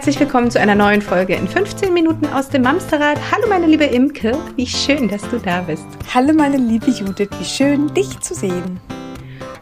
Herzlich 0.00 0.18
willkommen 0.18 0.50
zu 0.50 0.58
einer 0.58 0.74
neuen 0.74 1.02
Folge 1.02 1.34
in 1.34 1.46
15 1.46 1.92
Minuten 1.92 2.24
aus 2.28 2.48
dem 2.48 2.62
Mamsterrad. 2.62 3.18
Hallo 3.30 3.46
meine 3.50 3.66
liebe 3.66 3.84
Imke, 3.84 4.32
wie 4.56 4.66
schön, 4.66 5.08
dass 5.08 5.20
du 5.28 5.36
da 5.36 5.60
bist. 5.60 5.84
Hallo 6.14 6.32
meine 6.32 6.56
liebe 6.56 6.90
Judith, 6.90 7.28
wie 7.38 7.44
schön 7.44 7.92
dich 7.92 8.18
zu 8.20 8.32
sehen. 8.32 8.80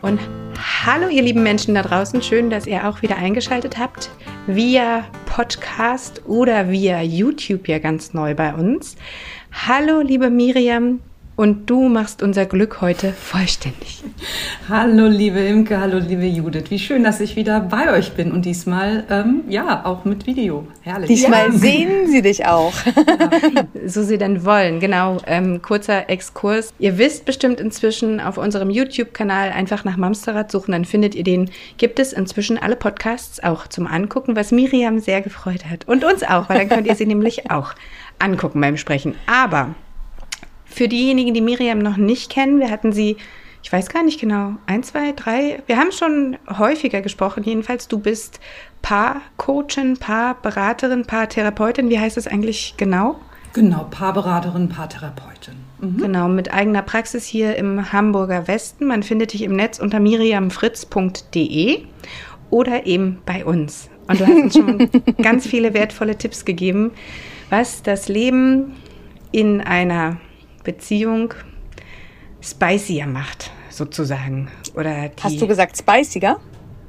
Und 0.00 0.21
hallo 0.57 1.09
ihr 1.09 1.22
lieben 1.22 1.43
Menschen 1.43 1.75
da 1.75 1.82
draußen, 1.82 2.22
schön, 2.22 2.50
dass 2.50 2.68
ihr 2.68 2.89
auch 2.89 3.03
wieder 3.03 3.16
eingeschaltet 3.16 3.79
habt 3.79 4.11
via 4.46 5.04
Podcast 5.27 6.22
oder 6.25 6.71
via 6.71 7.02
YouTube 7.02 7.66
ja 7.66 7.80
ganz 7.80 8.14
neu 8.14 8.36
bei 8.36 8.55
uns. 8.55 8.94
Hallo 9.50 10.02
liebe 10.02 10.30
Miriam, 10.30 11.00
und 11.39 11.71
du 11.71 11.89
machst 11.89 12.21
unser 12.21 12.47
Glück 12.47 12.81
heute 12.81 13.13
vollständig. 13.13 14.03
Hallo 14.69 15.07
liebe 15.07 15.39
Imke, 15.39 15.79
hallo 15.79 15.99
liebe 15.99 16.27
Judith. 16.27 16.64
Wie 16.71 16.81
schön, 16.81 17.05
dass 17.05 17.21
ich 17.21 17.37
wieder 17.37 17.61
bei 17.61 17.93
euch 17.93 18.14
bin 18.14 18.33
und 18.33 18.45
diesmal 18.45 19.05
ähm, 19.09 19.45
ja 19.49 19.85
auch 19.85 20.05
mit 20.05 20.27
Video. 20.27 20.67
Herrlich. 20.83 21.07
Diesmal 21.07 21.47
ja. 21.47 21.53
sehen 21.53 22.09
Sie 22.09 22.23
dich 22.23 22.45
auch. 22.45 22.73
so 23.87 24.03
Sie 24.03 24.19
denn 24.19 24.45
wollen. 24.45 24.81
Genau. 24.81 25.19
Ähm, 25.29 25.63
kurzer 25.63 26.11
Exkurs. 26.11 26.75
Ihr 26.81 26.99
wisst 26.99 27.25
bestimmt 27.25 27.61
inzwischen 27.61 28.19
auf 28.19 28.36
unserem 28.36 28.69
YouTube-Kanal 28.69 29.50
einfach 29.50 29.85
nach 29.85 29.97
Mamsterrad 29.97 30.50
suchen, 30.50 30.73
dann 30.73 30.85
findet 30.85 31.14
ihr 31.14 31.23
den. 31.23 31.50
Gibt 31.77 32.00
es 32.00 32.12
inzwischen 32.12 32.59
alle 32.59 32.75
Podcasts 32.75 33.41
auch 33.45 33.69
zum 33.69 33.86
Angucken, 33.86 34.34
was 34.34 34.50
Miriam 34.50 34.98
sehr 34.98 35.20
gefreut 35.20 35.67
hat 35.70 35.86
und 35.86 36.03
uns 36.03 36.25
auch, 36.25 36.48
weil 36.48 36.59
dann 36.59 36.69
könnt 36.69 36.89
ihr 36.89 36.97
sie 36.97 37.06
nämlich 37.06 37.48
auch 37.48 37.75
angucken 38.19 38.61
beim 38.61 38.77
Sprechen. 38.77 39.14
Aber 39.28 39.77
für 40.78 40.86
diejenigen, 40.86 41.34
die 41.34 41.40
Miriam 41.40 41.80
noch 41.80 41.96
nicht 41.96 42.30
kennen, 42.30 42.60
wir 42.60 42.70
hatten 42.70 42.92
sie, 42.92 43.16
ich 43.64 43.72
weiß 43.72 43.88
gar 43.88 44.04
nicht 44.04 44.20
genau, 44.20 44.52
ein, 44.66 44.84
zwei, 44.84 45.10
drei, 45.10 45.60
wir 45.66 45.76
haben 45.76 45.90
schon 45.90 46.36
häufiger 46.56 47.02
gesprochen. 47.02 47.42
Jedenfalls, 47.42 47.88
du 47.88 47.98
bist 47.98 48.38
Paar-Coachin, 48.82 49.96
Paar-Beraterin, 49.96 51.04
Paar-Therapeutin. 51.04 51.90
Wie 51.90 51.98
heißt 51.98 52.16
es 52.16 52.28
eigentlich 52.28 52.74
genau? 52.76 53.18
Genau, 53.54 53.88
Paarberaterin, 53.90 54.68
Paartherapeutin. 54.68 55.54
Mhm. 55.80 55.96
Genau, 55.96 56.28
mit 56.28 56.54
eigener 56.54 56.82
Praxis 56.82 57.26
hier 57.26 57.56
im 57.56 57.92
Hamburger 57.92 58.46
Westen. 58.46 58.86
Man 58.86 59.02
findet 59.02 59.32
dich 59.32 59.42
im 59.42 59.56
Netz 59.56 59.80
unter 59.80 59.98
miriamfritz.de 59.98 61.82
oder 62.50 62.86
eben 62.86 63.18
bei 63.26 63.44
uns. 63.44 63.90
Und 64.06 64.20
du 64.20 64.26
hast 64.28 64.42
uns 64.42 64.54
schon 64.54 64.90
ganz 65.22 65.44
viele 65.44 65.74
wertvolle 65.74 66.16
Tipps 66.16 66.44
gegeben, 66.44 66.92
was 67.50 67.82
das 67.82 68.06
Leben 68.06 68.76
in 69.32 69.60
einer 69.60 70.18
Beziehung 70.69 71.33
spicier 72.42 73.06
macht, 73.06 73.50
sozusagen. 73.70 74.50
Oder 74.74 75.11
Hast 75.22 75.41
du 75.41 75.47
gesagt 75.47 75.78
spicier? 75.78 76.38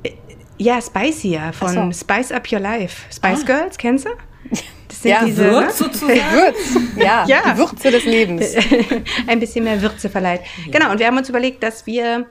Äh, 0.04 0.12
ja, 0.58 0.82
spicier 0.82 1.54
von 1.54 1.94
so. 1.94 1.98
Spice 1.98 2.34
Up 2.34 2.52
Your 2.52 2.60
Life. 2.60 3.06
Spice 3.10 3.44
ah. 3.44 3.46
Girls, 3.46 3.78
kennst 3.78 4.06
du? 4.06 4.10
Das 4.90 5.04
sind 5.04 5.12
ja, 5.12 5.24
diese 5.24 5.44
Würz 5.44 5.80
ne? 5.80 5.86
sozusagen. 5.86 6.14
Würz, 6.34 6.58
ja, 6.98 7.24
ja, 7.28 7.54
die 7.54 7.60
Würze 7.60 7.92
des 7.92 8.06
Lebens. 8.06 8.56
ein 9.28 9.40
bisschen 9.40 9.64
mehr 9.64 9.80
Würze 9.84 10.10
verleiht. 10.10 10.42
Genau, 10.72 10.92
und 10.92 10.98
wir 10.98 11.06
haben 11.06 11.18
uns 11.18 11.30
überlegt, 11.30 11.62
dass 11.62 11.86
wir 11.86 12.26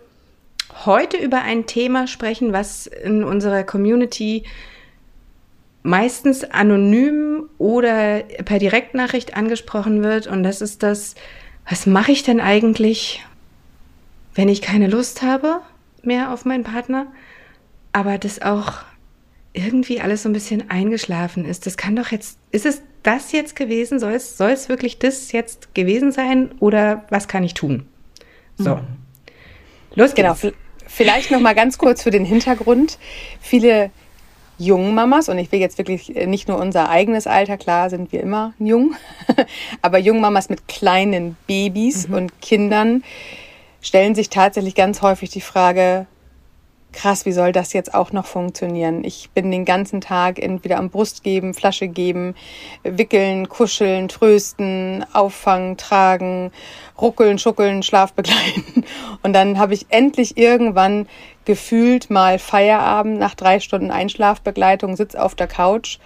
heute 0.85 1.19
über 1.19 1.41
ein 1.43 1.67
Thema 1.67 2.09
sprechen, 2.09 2.53
was 2.53 2.89
in 2.89 3.23
unserer 3.23 3.63
Community 3.63 4.43
meistens 5.83 6.45
anonym 6.45 7.49
oder 7.59 8.21
per 8.45 8.59
Direktnachricht 8.59 9.37
angesprochen 9.37 10.03
wird. 10.03 10.27
Und 10.27 10.43
das 10.43 10.61
ist 10.61 10.83
das, 10.83 11.15
was 11.69 11.87
mache 11.87 12.13
ich 12.13 12.23
denn 12.23 12.41
eigentlich, 12.41 13.25
wenn 14.35 14.49
ich 14.49 14.63
keine 14.63 14.89
Lust 14.89 15.23
habe 15.23 15.61
mehr 16.03 16.33
auf 16.33 16.45
meinen 16.45 16.65
Partner, 16.65 17.07
aber 17.93 18.19
das 18.19 18.41
auch 18.41 18.73
irgendwie 19.53 20.01
alles 20.01 20.23
so 20.23 20.29
ein 20.29 20.33
bisschen 20.33 20.71
eingeschlafen 20.71 21.45
ist. 21.45 21.67
Das 21.67 21.77
kann 21.77 21.97
doch 21.97 22.13
jetzt, 22.13 22.39
ist 22.51 22.67
es 22.67 22.83
das 23.03 23.33
jetzt 23.33 23.57
gewesen? 23.57 23.99
Soll 23.99 24.13
es, 24.13 24.37
soll 24.37 24.51
es 24.51 24.69
wirklich 24.69 24.99
das 24.99 25.33
jetzt 25.33 25.75
gewesen 25.75 26.13
sein 26.13 26.53
oder 26.61 27.05
was 27.11 27.29
kann 27.29 27.43
ich 27.43 27.55
tun? 27.55 27.87
So. 28.57 28.77
Mhm. 28.77 28.87
Los 29.95 30.15
geht's. 30.15 30.41
Genau. 30.41 30.55
Vielleicht 30.87 31.31
noch 31.31 31.41
mal 31.41 31.55
ganz 31.55 31.77
kurz 31.77 32.03
für 32.03 32.11
den 32.11 32.25
Hintergrund. 32.25 32.99
Viele 33.41 33.91
jungen 34.59 34.95
Mamas, 34.95 35.29
und 35.29 35.39
ich 35.39 35.51
will 35.53 35.61
jetzt 35.61 35.79
wirklich 35.79 36.15
äh, 36.17 36.27
nicht 36.27 36.49
nur 36.49 36.59
unser 36.59 36.89
eigenes 36.91 37.27
Alter, 37.27 37.57
klar 37.57 37.91
sind 37.91 38.13
wir 38.13 38.21
immer 38.21 38.53
jung, 38.59 38.95
aber 39.83 39.99
jungen 39.99 40.21
Mamas 40.21 40.49
mit 40.49 40.69
kleinen 40.69 41.37
Babys 41.47 42.09
mhm. 42.09 42.15
und 42.15 42.41
Kindern 42.43 43.05
stellen 43.81 44.15
sich 44.15 44.29
tatsächlich 44.29 44.75
ganz 44.75 45.03
häufig 45.03 45.31
die 45.31 45.41
Frage, 45.41 46.07
krass, 46.99 47.25
wie 47.27 47.33
soll 47.33 47.53
das 47.53 47.73
jetzt 47.73 47.95
auch 47.95 48.11
noch 48.11 48.27
funktionieren? 48.27 49.05
Ich 49.05 49.31
bin 49.31 49.53
den 49.53 49.65
ganzen 49.65 50.01
Tag 50.01 50.41
entweder 50.41 50.79
am 50.79 50.91
Brust 50.91 51.23
geben, 51.23 51.55
Flasche 51.55 51.87
geben, 51.87 52.35
wickeln, 52.83 53.49
kuscheln, 53.49 54.09
trösten, 54.09 55.07
auffangen, 55.13 55.77
tragen, 55.77 56.51
ruckeln, 57.01 57.39
schuckeln, 57.39 57.85
Schlaf 57.85 58.15
begleiten. 58.15 58.85
Und 59.23 59.33
dann 59.33 59.59
habe 59.59 59.75
ich 59.75 59.87
endlich 59.91 60.37
irgendwann 60.37 61.07
gefühlt 61.45 62.11
mal 62.11 62.41
Feierabend 62.41 63.21
nach 63.21 63.37
drei 63.37 63.61
Stunden 63.61 63.93
Einschlafbegleitung, 63.93 64.97
sitz 64.97 65.15
auf 65.15 65.37
der 65.37 65.47
Couch 65.47 65.99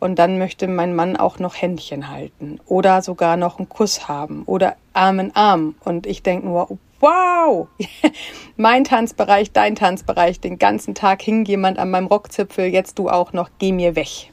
und 0.00 0.18
dann 0.18 0.36
möchte 0.38 0.66
mein 0.66 0.96
Mann 0.96 1.16
auch 1.16 1.38
noch 1.38 1.54
Händchen 1.54 2.10
halten 2.10 2.58
oder 2.66 3.02
sogar 3.02 3.36
noch 3.36 3.58
einen 3.58 3.68
Kuss 3.68 4.08
haben 4.08 4.42
oder 4.46 4.74
Arm 4.94 5.20
in 5.20 5.36
Arm. 5.36 5.76
Und 5.84 6.08
ich 6.08 6.24
denke 6.24 6.46
nur, 6.46 6.76
wow, 7.02 7.68
mein 8.56 8.84
Tanzbereich, 8.84 9.52
dein 9.52 9.74
Tanzbereich, 9.74 10.40
den 10.40 10.58
ganzen 10.58 10.94
Tag 10.94 11.20
hing 11.20 11.44
jemand 11.44 11.78
an 11.78 11.90
meinem 11.90 12.06
Rockzipfel, 12.06 12.66
jetzt 12.66 12.98
du 12.98 13.10
auch 13.10 13.34
noch, 13.34 13.50
geh 13.58 13.72
mir 13.72 13.96
weg. 13.96 14.30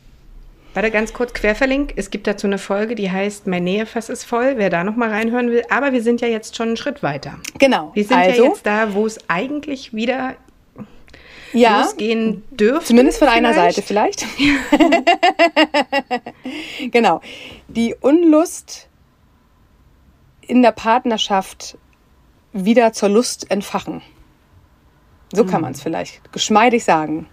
Warte, 0.75 0.91
ganz 0.91 1.13
kurz 1.13 1.33
querverlinkt. 1.33 1.93
Es 1.95 2.11
gibt 2.11 2.27
dazu 2.27 2.45
eine 2.45 2.59
Folge, 2.59 2.93
die 2.93 3.11
heißt 3.11 3.47
Mein 3.47 3.63
Nähefass 3.63 4.07
ist 4.07 4.23
voll, 4.23 4.53
wer 4.57 4.69
da 4.69 4.83
nochmal 4.83 5.09
reinhören 5.09 5.49
will. 5.49 5.63
Aber 5.69 5.93
wir 5.93 6.03
sind 6.03 6.21
ja 6.21 6.27
jetzt 6.27 6.55
schon 6.55 6.67
einen 6.67 6.77
Schritt 6.77 7.01
weiter. 7.01 7.39
Genau. 7.57 7.89
Wir 7.95 8.05
sind 8.05 8.17
also, 8.17 8.43
ja 8.43 8.49
jetzt 8.49 8.65
da, 8.67 8.93
wo 8.93 9.07
es 9.07 9.17
eigentlich 9.27 9.95
wieder 9.95 10.35
ja, 11.53 11.81
losgehen 11.81 12.43
dürfte. 12.51 12.85
Zumindest 12.85 13.17
von 13.17 13.29
vielleicht. 13.29 13.45
einer 13.45 13.55
Seite 13.55 13.81
vielleicht. 13.81 14.27
genau. 16.91 17.21
Die 17.67 17.95
Unlust 17.99 18.89
in 20.41 20.61
der 20.61 20.71
Partnerschaft 20.71 21.79
wieder 22.53 22.93
zur 22.93 23.09
Lust 23.09 23.49
entfachen. 23.51 24.01
So 25.33 25.43
kann 25.43 25.55
hm. 25.55 25.61
man 25.61 25.71
es 25.73 25.81
vielleicht 25.81 26.31
geschmeidig 26.31 26.83
sagen. 26.83 27.27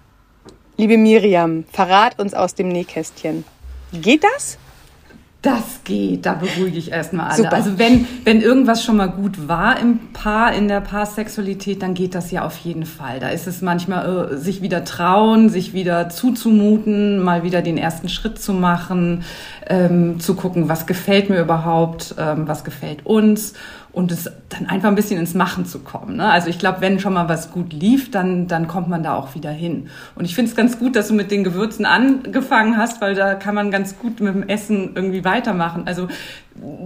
Liebe 0.76 0.98
Miriam, 0.98 1.64
verrat 1.72 2.18
uns 2.18 2.34
aus 2.34 2.54
dem 2.54 2.68
Nähkästchen. 2.68 3.44
Geht 3.92 4.24
das? 4.24 4.58
Das 5.46 5.82
geht, 5.84 6.26
da 6.26 6.34
beruhige 6.34 6.76
ich 6.76 6.90
erstmal 6.90 7.28
alle. 7.28 7.36
Super. 7.36 7.52
Also 7.52 7.78
wenn, 7.78 8.04
wenn 8.24 8.40
irgendwas 8.40 8.82
schon 8.82 8.96
mal 8.96 9.06
gut 9.06 9.46
war 9.46 9.78
im 9.78 10.12
Paar, 10.12 10.52
in 10.52 10.66
der 10.66 10.80
Paarsexualität, 10.80 11.82
dann 11.82 11.94
geht 11.94 12.16
das 12.16 12.32
ja 12.32 12.44
auf 12.44 12.56
jeden 12.58 12.84
Fall. 12.84 13.20
Da 13.20 13.28
ist 13.28 13.46
es 13.46 13.62
manchmal, 13.62 14.32
äh, 14.32 14.36
sich 14.38 14.60
wieder 14.60 14.84
trauen, 14.84 15.48
sich 15.48 15.72
wieder 15.72 16.08
zuzumuten, 16.08 17.22
mal 17.22 17.44
wieder 17.44 17.62
den 17.62 17.78
ersten 17.78 18.08
Schritt 18.08 18.40
zu 18.40 18.54
machen, 18.54 19.22
ähm, 19.68 20.18
zu 20.18 20.34
gucken, 20.34 20.68
was 20.68 20.86
gefällt 20.86 21.30
mir 21.30 21.40
überhaupt, 21.40 22.16
ähm, 22.18 22.48
was 22.48 22.64
gefällt 22.64 23.06
uns 23.06 23.54
und 23.96 24.12
es 24.12 24.30
dann 24.50 24.66
einfach 24.66 24.90
ein 24.90 24.94
bisschen 24.94 25.18
ins 25.18 25.32
Machen 25.32 25.64
zu 25.64 25.78
kommen. 25.78 26.16
Ne? 26.16 26.30
Also 26.30 26.50
ich 26.50 26.58
glaube, 26.58 26.82
wenn 26.82 27.00
schon 27.00 27.14
mal 27.14 27.30
was 27.30 27.50
gut 27.50 27.72
lief, 27.72 28.10
dann, 28.10 28.46
dann 28.46 28.68
kommt 28.68 28.90
man 28.90 29.02
da 29.02 29.14
auch 29.14 29.34
wieder 29.34 29.50
hin. 29.50 29.88
Und 30.14 30.26
ich 30.26 30.34
finde 30.34 30.50
es 30.50 30.54
ganz 30.54 30.78
gut, 30.78 30.96
dass 30.96 31.08
du 31.08 31.14
mit 31.14 31.30
den 31.30 31.44
Gewürzen 31.44 31.86
angefangen 31.86 32.76
hast, 32.76 33.00
weil 33.00 33.14
da 33.14 33.34
kann 33.36 33.54
man 33.54 33.70
ganz 33.70 33.98
gut 33.98 34.20
mit 34.20 34.34
dem 34.34 34.46
Essen 34.46 34.90
irgendwie 34.94 35.24
weitermachen. 35.24 35.84
Also 35.86 36.08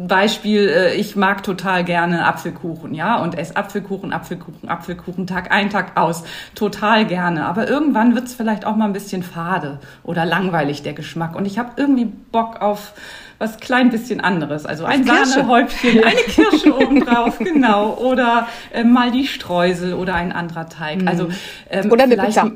Beispiel, 0.06 0.68
äh, 0.68 0.94
ich 0.94 1.16
mag 1.16 1.42
total 1.42 1.84
gerne 1.84 2.26
Apfelkuchen, 2.26 2.94
ja, 2.94 3.22
und 3.22 3.38
esse 3.38 3.56
Apfelkuchen, 3.56 4.12
Apfelkuchen, 4.12 4.68
Apfelkuchen, 4.68 5.26
Tag 5.26 5.52
ein, 5.52 5.70
Tag 5.70 5.96
aus, 5.96 6.24
total 6.54 7.06
gerne. 7.06 7.46
Aber 7.46 7.68
irgendwann 7.68 8.14
wird 8.14 8.26
es 8.26 8.34
vielleicht 8.34 8.64
auch 8.64 8.76
mal 8.76 8.86
ein 8.86 8.92
bisschen 8.92 9.22
fade 9.22 9.78
oder 10.02 10.24
langweilig, 10.24 10.82
der 10.82 10.92
Geschmack. 10.92 11.36
Und 11.36 11.46
ich 11.46 11.58
habe 11.58 11.70
irgendwie 11.76 12.06
Bock 12.06 12.60
auf 12.60 12.92
was 13.38 13.58
klein 13.58 13.90
bisschen 13.90 14.20
anderes. 14.20 14.66
Also 14.66 14.84
ein 14.84 15.04
Sahnehäubchen, 15.04 16.04
eine 16.04 16.20
Kirsche 16.20 16.76
obendrauf, 16.76 17.38
genau. 17.38 17.94
Oder 17.94 18.48
äh, 18.72 18.84
mal 18.84 19.10
die 19.10 19.26
Streusel 19.26 19.94
oder 19.94 20.14
ein 20.14 20.32
anderer 20.32 20.68
Teig. 20.68 21.06
Also, 21.06 21.28
ähm, 21.70 21.90
oder 21.90 22.04
eine 22.04 22.16
Pizza. 22.16 22.50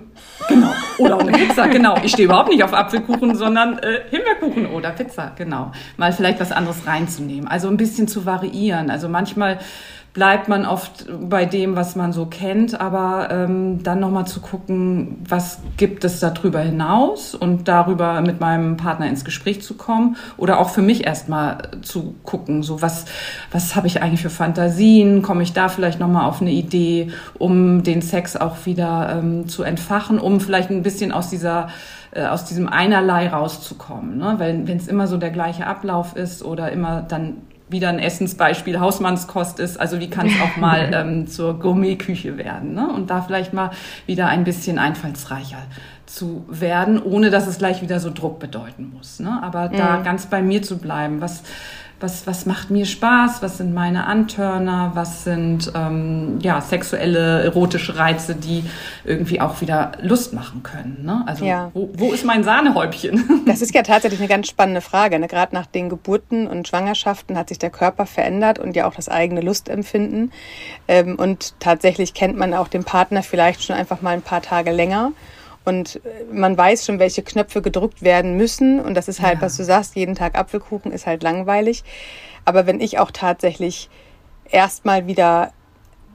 Genau. 0.48 0.72
Oder 0.98 1.18
eine 1.18 1.32
Pizza, 1.32 1.68
genau. 1.68 1.96
Ich 2.02 2.12
stehe 2.12 2.26
überhaupt 2.26 2.50
nicht 2.50 2.62
auf 2.62 2.72
Apfelkuchen, 2.72 3.34
sondern 3.34 3.78
äh, 3.78 4.00
Himbeerkuchen 4.10 4.66
oder 4.66 4.90
Pizza, 4.90 5.32
genau. 5.36 5.72
Mal 5.96 6.12
vielleicht 6.12 6.40
was 6.40 6.52
anderes 6.52 6.86
reinzunehmen. 6.86 7.48
Also 7.48 7.68
ein 7.68 7.76
bisschen 7.76 8.08
zu 8.08 8.26
variieren. 8.26 8.90
Also 8.90 9.08
manchmal 9.08 9.58
bleibt 10.14 10.48
man 10.48 10.64
oft 10.64 11.06
bei 11.28 11.44
dem, 11.44 11.74
was 11.74 11.96
man 11.96 12.12
so 12.12 12.26
kennt, 12.26 12.80
aber 12.80 13.28
ähm, 13.32 13.82
dann 13.82 13.98
nochmal 13.98 14.28
zu 14.28 14.40
gucken, 14.40 15.18
was 15.28 15.58
gibt 15.76 16.04
es 16.04 16.20
darüber 16.20 16.60
hinaus 16.60 17.34
und 17.34 17.66
darüber 17.66 18.20
mit 18.20 18.40
meinem 18.40 18.76
Partner 18.76 19.08
ins 19.08 19.24
Gespräch 19.24 19.60
zu 19.60 19.74
kommen 19.74 20.16
oder 20.36 20.60
auch 20.60 20.70
für 20.70 20.82
mich 20.82 21.04
erstmal 21.04 21.68
zu 21.82 22.14
gucken, 22.22 22.62
so 22.62 22.80
was, 22.80 23.06
was 23.50 23.74
habe 23.74 23.88
ich 23.88 24.02
eigentlich 24.02 24.22
für 24.22 24.30
Fantasien, 24.30 25.22
komme 25.22 25.42
ich 25.42 25.52
da 25.52 25.68
vielleicht 25.68 25.98
nochmal 25.98 26.26
auf 26.26 26.40
eine 26.40 26.52
Idee, 26.52 27.10
um 27.36 27.82
den 27.82 28.00
Sex 28.00 28.36
auch 28.36 28.66
wieder 28.66 29.16
ähm, 29.18 29.48
zu 29.48 29.64
entfachen, 29.64 30.20
um 30.20 30.38
vielleicht 30.38 30.70
ein 30.70 30.84
bisschen 30.84 31.10
aus 31.10 31.28
dieser 31.28 31.68
äh, 32.12 32.26
aus 32.26 32.44
diesem 32.44 32.68
Einerlei 32.68 33.28
rauszukommen. 33.28 34.18
Ne? 34.18 34.36
Wenn 34.38 34.76
es 34.76 34.86
immer 34.86 35.08
so 35.08 35.16
der 35.16 35.30
gleiche 35.30 35.66
Ablauf 35.66 36.14
ist 36.14 36.44
oder 36.44 36.70
immer 36.70 37.02
dann 37.02 37.38
wieder 37.74 37.90
ein 37.90 37.98
Essensbeispiel 37.98 38.80
Hausmannskost 38.80 39.60
ist. 39.60 39.78
Also 39.78 40.00
wie 40.00 40.08
kann 40.08 40.28
es 40.28 40.32
auch 40.40 40.56
mal 40.56 40.90
ähm, 40.94 41.26
zur 41.26 41.58
Gourmetküche 41.58 42.38
werden? 42.38 42.72
Ne? 42.72 42.88
Und 42.88 43.10
da 43.10 43.20
vielleicht 43.20 43.52
mal 43.52 43.72
wieder 44.06 44.28
ein 44.28 44.44
bisschen 44.44 44.78
einfallsreicher 44.78 45.58
zu 46.06 46.46
werden, 46.48 47.02
ohne 47.02 47.28
dass 47.28 47.46
es 47.46 47.58
gleich 47.58 47.82
wieder 47.82 48.00
so 48.00 48.10
Druck 48.10 48.38
bedeuten 48.38 48.92
muss. 48.94 49.20
Ne? 49.20 49.38
Aber 49.42 49.68
mhm. 49.68 49.76
da 49.76 49.96
ganz 50.02 50.26
bei 50.26 50.40
mir 50.40 50.62
zu 50.62 50.78
bleiben, 50.78 51.20
was 51.20 51.42
was, 52.04 52.26
was 52.26 52.44
macht 52.44 52.70
mir 52.70 52.84
Spaß, 52.84 53.42
was 53.42 53.56
sind 53.56 53.72
meine 53.72 54.06
Antörner, 54.06 54.92
was 54.94 55.24
sind 55.24 55.72
ähm, 55.74 56.38
ja, 56.42 56.60
sexuelle, 56.60 57.42
erotische 57.42 57.96
Reize, 57.96 58.34
die 58.34 58.62
irgendwie 59.04 59.40
auch 59.40 59.62
wieder 59.62 59.92
Lust 60.02 60.34
machen 60.34 60.62
können. 60.62 60.98
Ne? 61.02 61.24
Also 61.26 61.46
ja. 61.46 61.70
wo, 61.72 61.90
wo 61.94 62.12
ist 62.12 62.24
mein 62.24 62.44
Sahnehäubchen? 62.44 63.42
Das 63.46 63.62
ist 63.62 63.74
ja 63.74 63.82
tatsächlich 63.82 64.20
eine 64.20 64.28
ganz 64.28 64.48
spannende 64.48 64.80
Frage. 64.80 65.18
Ne? 65.18 65.28
Gerade 65.28 65.54
nach 65.54 65.66
den 65.66 65.88
Geburten 65.88 66.46
und 66.46 66.66
Schwangerschaften 66.66 67.36
hat 67.36 67.48
sich 67.48 67.58
der 67.58 67.70
Körper 67.70 68.06
verändert 68.06 68.58
und 68.58 68.74
ja 68.74 68.86
auch 68.86 68.94
das 68.94 69.08
eigene 69.08 69.40
Lustempfinden. 69.40 70.32
Ähm, 70.88 71.16
und 71.16 71.54
tatsächlich 71.60 72.14
kennt 72.14 72.36
man 72.36 72.52
auch 72.54 72.68
den 72.68 72.84
Partner 72.84 73.22
vielleicht 73.22 73.62
schon 73.62 73.76
einfach 73.76 74.02
mal 74.02 74.10
ein 74.10 74.22
paar 74.22 74.42
Tage 74.42 74.72
länger. 74.72 75.12
Und 75.64 75.96
äh, 75.96 76.24
man 76.32 76.56
weiß 76.56 76.86
schon, 76.86 76.98
welche 76.98 77.22
Knöpfe 77.22 77.62
gedrückt 77.62 78.02
werden 78.02 78.36
müssen. 78.36 78.80
Und 78.80 78.94
das 78.94 79.08
ist 79.08 79.20
halt, 79.20 79.36
ja. 79.36 79.42
was 79.42 79.56
du 79.56 79.64
sagst, 79.64 79.96
jeden 79.96 80.14
Tag 80.14 80.38
Apfelkuchen 80.38 80.92
ist 80.92 81.06
halt 81.06 81.22
langweilig. 81.22 81.84
Aber 82.44 82.66
wenn 82.66 82.80
ich 82.80 82.98
auch 82.98 83.10
tatsächlich 83.10 83.88
erstmal 84.50 85.06
wieder 85.06 85.52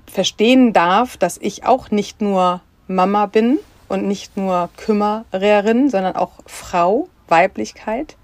verstehen 0.05 0.73
darf, 0.73 1.17
dass 1.17 1.37
ich 1.37 1.65
auch 1.65 1.91
nicht 1.91 2.21
nur 2.21 2.61
Mama 2.87 3.25
bin 3.27 3.59
und 3.87 4.07
nicht 4.07 4.37
nur 4.37 4.69
Kümmererin, 4.77 5.89
sondern 5.89 6.15
auch 6.15 6.33
Frau, 6.45 7.07
Weiblichkeit, 7.27 8.15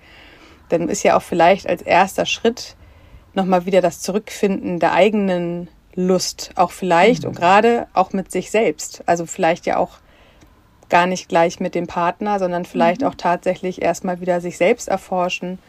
dann 0.69 0.89
ist 0.89 1.03
ja 1.03 1.15
auch 1.15 1.21
vielleicht 1.21 1.67
als 1.67 1.81
erster 1.81 2.25
Schritt 2.25 2.75
nochmal 3.33 3.65
wieder 3.65 3.81
das 3.81 4.01
Zurückfinden 4.01 4.79
der 4.79 4.93
eigenen 4.93 5.69
Lust, 5.93 6.51
auch 6.55 6.71
vielleicht 6.71 7.23
mhm. 7.23 7.29
und 7.29 7.35
gerade 7.35 7.87
auch 7.93 8.13
mit 8.13 8.31
sich 8.31 8.51
selbst. 8.51 9.03
Also 9.05 9.25
vielleicht 9.25 9.65
ja 9.65 9.77
auch 9.77 9.97
gar 10.89 11.07
nicht 11.07 11.29
gleich 11.29 11.59
mit 11.59 11.75
dem 11.75 11.87
Partner, 11.87 12.39
sondern 12.39 12.65
vielleicht 12.65 13.01
mhm. 13.01 13.07
auch 13.07 13.15
tatsächlich 13.15 13.81
erstmal 13.81 14.21
wieder 14.21 14.41
sich 14.41 14.57
selbst 14.57 14.87
erforschen, 14.87 15.59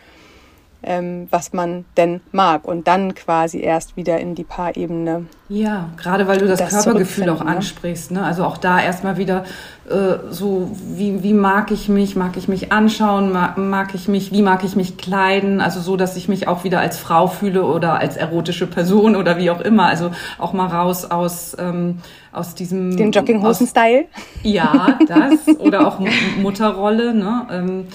ähm, 0.86 1.26
was 1.30 1.52
man 1.52 1.84
denn 1.96 2.20
mag 2.32 2.64
und 2.64 2.86
dann 2.86 3.14
quasi 3.14 3.60
erst 3.60 3.96
wieder 3.96 4.18
in 4.18 4.34
die 4.34 4.44
Paarebene. 4.44 5.26
Ja, 5.48 5.90
gerade 5.96 6.26
weil 6.26 6.38
du 6.38 6.46
das, 6.46 6.58
das 6.58 6.70
Körpergefühl 6.70 7.28
auch 7.28 7.44
ne? 7.44 7.50
ansprichst. 7.50 8.12
Ne? 8.12 8.24
Also 8.24 8.44
auch 8.44 8.56
da 8.56 8.80
erstmal 8.80 9.16
wieder 9.16 9.44
äh, 9.88 10.18
so, 10.30 10.70
wie, 10.94 11.22
wie 11.22 11.34
mag 11.34 11.70
ich 11.70 11.88
mich, 11.88 12.16
mag 12.16 12.36
ich 12.36 12.48
mich 12.48 12.72
anschauen, 12.72 13.32
mag, 13.32 13.58
mag 13.58 13.94
ich 13.94 14.08
mich, 14.08 14.32
wie 14.32 14.42
mag 14.42 14.64
ich 14.64 14.76
mich 14.76 14.96
kleiden, 14.96 15.60
also 15.60 15.80
so, 15.80 15.96
dass 15.96 16.16
ich 16.16 16.28
mich 16.28 16.48
auch 16.48 16.64
wieder 16.64 16.80
als 16.80 16.98
Frau 16.98 17.26
fühle 17.26 17.64
oder 17.64 17.98
als 17.98 18.16
erotische 18.16 18.66
Person 18.66 19.16
oder 19.16 19.38
wie 19.38 19.50
auch 19.50 19.60
immer. 19.60 19.86
Also 19.86 20.12
auch 20.38 20.52
mal 20.52 20.66
raus 20.66 21.04
aus, 21.04 21.56
ähm, 21.58 21.98
aus 22.32 22.54
diesem... 22.54 22.96
Den 22.96 23.10
Jogginghosen-Style? 23.10 24.06
Ja, 24.42 24.98
das. 25.08 25.58
oder 25.58 25.86
auch 25.86 26.00
Mutterrolle, 26.38 27.12
ne? 27.14 27.46
Ähm, 27.50 27.86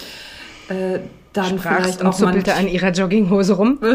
äh, 0.70 1.00
dann 1.34 1.60
Sprachst 1.60 2.00
vielleicht 2.00 2.06
auch 2.06 2.20
und 2.20 2.34
bitte 2.34 2.56
an 2.56 2.68
ihrer 2.68 2.92
Jogginghose 2.92 3.54
rum. 3.54 3.80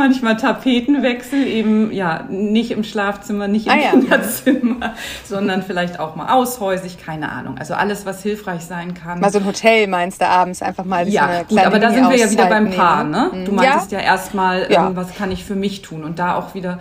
manchmal 0.00 0.36
Tapetenwechsel, 0.38 1.46
eben 1.46 1.92
ja 1.92 2.24
nicht 2.30 2.70
im 2.70 2.84
Schlafzimmer, 2.84 3.48
nicht 3.48 3.66
im 3.66 3.72
ah, 3.72 3.90
Kinderzimmer, 3.90 4.76
ja. 4.80 4.94
sondern 5.24 5.62
vielleicht 5.62 6.00
auch 6.00 6.16
mal 6.16 6.32
aushäusig, 6.32 6.96
keine 7.04 7.30
Ahnung. 7.30 7.58
Also 7.58 7.74
alles, 7.74 8.06
was 8.06 8.22
hilfreich 8.22 8.62
sein 8.62 8.94
kann. 8.94 9.20
Mal 9.20 9.30
so 9.30 9.38
ein 9.38 9.44
Hotel 9.44 9.86
meinst 9.88 10.22
du 10.22 10.26
abends 10.26 10.62
einfach 10.62 10.86
mal. 10.86 11.06
Ja, 11.06 11.42
gut, 11.42 11.58
aber 11.58 11.78
da 11.78 11.90
sind 11.90 12.08
wir 12.08 12.16
ja 12.16 12.30
wieder 12.30 12.46
beim 12.46 12.70
Paar, 12.70 13.04
ne? 13.04 13.30
Du 13.44 13.52
meintest 13.52 13.92
ja, 13.92 13.98
ja 13.98 14.04
erstmal, 14.04 14.72
ja. 14.72 14.86
Ähm, 14.86 14.96
was 14.96 15.14
kann 15.14 15.30
ich 15.30 15.44
für 15.44 15.54
mich 15.54 15.82
tun 15.82 16.02
und 16.02 16.18
da 16.18 16.34
auch 16.36 16.54
wieder 16.54 16.78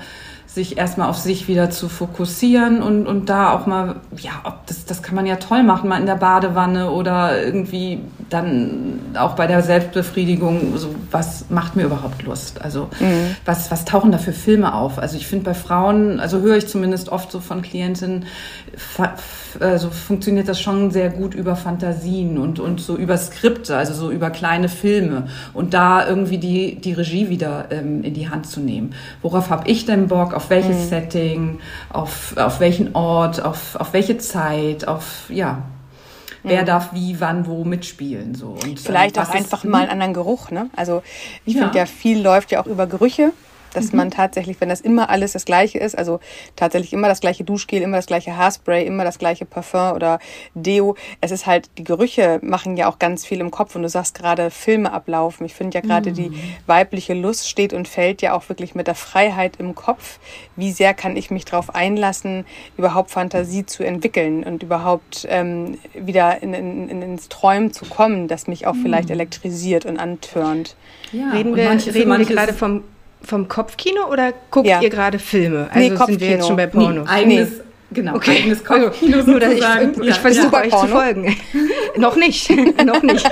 sich 0.59 0.77
erstmal 0.77 1.09
auf 1.09 1.17
sich 1.17 1.47
wieder 1.47 1.69
zu 1.69 1.87
fokussieren 1.87 2.83
und, 2.83 3.07
und 3.07 3.29
da 3.29 3.53
auch 3.53 3.65
mal, 3.65 3.95
ja, 4.17 4.31
ob 4.43 4.67
das, 4.67 4.83
das 4.83 5.01
kann 5.01 5.15
man 5.15 5.25
ja 5.25 5.37
toll 5.37 5.63
machen, 5.63 5.87
mal 5.87 5.99
in 5.99 6.05
der 6.05 6.15
Badewanne 6.15 6.91
oder 6.91 7.41
irgendwie 7.41 8.01
dann 8.29 8.99
auch 9.17 9.35
bei 9.35 9.47
der 9.47 9.63
Selbstbefriedigung, 9.63 10.77
so 10.77 10.93
was 11.11 11.45
macht 11.49 11.77
mir 11.77 11.83
überhaupt 11.83 12.23
Lust? 12.23 12.61
Also 12.61 12.89
mhm. 12.99 13.35
was, 13.45 13.71
was 13.71 13.85
tauchen 13.85 14.11
da 14.11 14.17
für 14.17 14.33
Filme 14.33 14.73
auf? 14.73 14.99
Also 14.99 15.15
ich 15.15 15.27
finde 15.27 15.45
bei 15.45 15.53
Frauen, 15.53 16.19
also 16.19 16.41
höre 16.41 16.57
ich 16.57 16.67
zumindest 16.67 17.07
oft 17.09 17.31
so 17.31 17.39
von 17.39 17.61
Klientinnen, 17.61 18.25
also 19.59 19.89
funktioniert 19.89 20.49
das 20.49 20.59
schon 20.59 20.91
sehr 20.91 21.09
gut 21.09 21.33
über 21.35 21.55
Fantasien 21.55 22.37
und, 22.37 22.59
und 22.59 22.81
so 22.81 22.97
über 22.97 23.17
Skripte, 23.17 23.77
also 23.77 23.93
so 23.93 24.11
über 24.11 24.29
kleine 24.29 24.67
Filme 24.67 25.27
und 25.53 25.73
da 25.73 26.05
irgendwie 26.05 26.37
die, 26.37 26.75
die 26.75 26.93
Regie 26.93 27.29
wieder 27.29 27.67
ähm, 27.71 28.03
in 28.03 28.13
die 28.13 28.29
Hand 28.29 28.45
zu 28.45 28.59
nehmen. 28.59 28.93
Worauf 29.21 29.49
habe 29.49 29.69
ich 29.69 29.85
denn 29.85 30.09
Bock? 30.09 30.33
Auf 30.33 30.48
welches 30.49 30.77
mhm. 30.77 30.89
Setting? 30.89 31.59
Auf, 31.91 32.35
auf 32.37 32.59
welchen 32.59 32.95
Ort? 32.95 33.41
Auf, 33.41 33.75
auf 33.75 33.93
welche 33.93 34.17
Zeit? 34.17 34.87
Auf, 34.87 35.25
ja, 35.29 35.63
wer 36.43 36.61
mhm. 36.61 36.65
darf 36.65 36.93
wie, 36.93 37.19
wann, 37.19 37.47
wo 37.47 37.63
mitspielen. 37.63 38.35
So. 38.35 38.57
Und, 38.63 38.79
Vielleicht 38.79 39.19
auch 39.19 39.29
einfach 39.29 39.63
ist, 39.63 39.69
mal 39.69 39.81
einen 39.81 39.91
anderen 39.91 40.13
Geruch. 40.13 40.51
Ne? 40.51 40.69
Also 40.75 41.03
ich 41.45 41.55
ja. 41.55 41.63
finde 41.63 41.77
ja, 41.77 41.85
viel 41.85 42.21
läuft 42.21 42.51
ja 42.51 42.61
auch 42.61 42.67
über 42.67 42.87
Gerüche 42.87 43.31
dass 43.73 43.91
mhm. 43.91 43.97
man 43.97 44.11
tatsächlich, 44.11 44.59
wenn 44.61 44.69
das 44.69 44.81
immer 44.81 45.09
alles 45.09 45.33
das 45.33 45.45
gleiche 45.45 45.79
ist, 45.79 45.97
also 45.97 46.19
tatsächlich 46.55 46.93
immer 46.93 47.07
das 47.07 47.21
gleiche 47.21 47.43
Duschgel, 47.43 47.81
immer 47.81 47.97
das 47.97 48.05
gleiche 48.05 48.37
Haarspray, 48.37 48.85
immer 48.85 49.03
das 49.03 49.19
gleiche 49.19 49.45
Parfum 49.45 49.93
oder 49.95 50.19
Deo, 50.53 50.95
es 51.21 51.31
ist 51.31 51.45
halt, 51.45 51.69
die 51.77 51.83
Gerüche 51.83 52.39
machen 52.41 52.77
ja 52.77 52.89
auch 52.89 52.99
ganz 52.99 53.25
viel 53.25 53.39
im 53.39 53.51
Kopf 53.51 53.75
und 53.75 53.83
du 53.83 53.89
sagst 53.89 54.15
gerade 54.15 54.51
Filme 54.51 54.91
ablaufen. 54.91 55.45
Ich 55.45 55.53
finde 55.53 55.77
ja 55.77 55.81
gerade 55.81 56.11
mhm. 56.11 56.15
die 56.15 56.31
weibliche 56.65 57.13
Lust 57.13 57.49
steht 57.49 57.73
und 57.73 57.87
fällt 57.87 58.21
ja 58.21 58.33
auch 58.33 58.49
wirklich 58.49 58.75
mit 58.75 58.87
der 58.87 58.95
Freiheit 58.95 59.57
im 59.57 59.75
Kopf. 59.75 60.19
Wie 60.55 60.71
sehr 60.71 60.93
kann 60.93 61.15
ich 61.17 61.31
mich 61.31 61.45
darauf 61.45 61.73
einlassen, 61.73 62.45
überhaupt 62.77 63.11
Fantasie 63.11 63.65
zu 63.65 63.83
entwickeln 63.83 64.43
und 64.43 64.63
überhaupt 64.63 65.27
ähm, 65.29 65.77
wieder 65.93 66.41
in, 66.41 66.53
in, 66.53 66.89
in, 66.89 67.01
ins 67.01 67.29
Träumen 67.29 67.73
zu 67.73 67.85
kommen, 67.85 68.27
das 68.27 68.47
mich 68.47 68.67
auch 68.67 68.73
mhm. 68.73 68.83
vielleicht 68.83 69.09
elektrisiert 69.09 69.85
und 69.85 69.97
antörnt. 69.97 70.75
Ja, 71.11 71.31
reden 71.31 71.55
wir, 71.55 71.69
reden 71.69 72.17
wir 72.17 72.25
gerade 72.25 72.53
vom 72.53 72.83
vom 73.21 73.47
Kopfkino 73.47 74.11
oder 74.11 74.33
guckt 74.51 74.67
ja. 74.67 74.81
ihr 74.81 74.89
gerade 74.89 75.19
Filme? 75.19 75.69
Also 75.71 75.79
nee, 75.79 76.05
sind 76.05 76.21
wir 76.21 76.29
jetzt 76.29 76.47
schon 76.47 76.55
bei 76.55 76.67
Pornos? 76.67 77.07
Nee, 77.07 77.11
eigenes, 77.11 77.49
nee. 77.49 77.63
Genau, 77.91 78.15
okay. 78.15 78.37
eigenes 78.37 78.63
Kopfkino 78.63 79.17
also, 79.17 79.33
sozusagen. 79.33 80.01
Ich, 80.01 80.09
ich 80.09 80.15
versuche 80.15 80.55
ja. 80.55 80.61
euch 80.61 80.75
zu 80.75 80.87
folgen. 80.87 81.35
noch 81.97 82.15
nicht, 82.15 82.49
noch 82.85 83.01
nicht. 83.01 83.29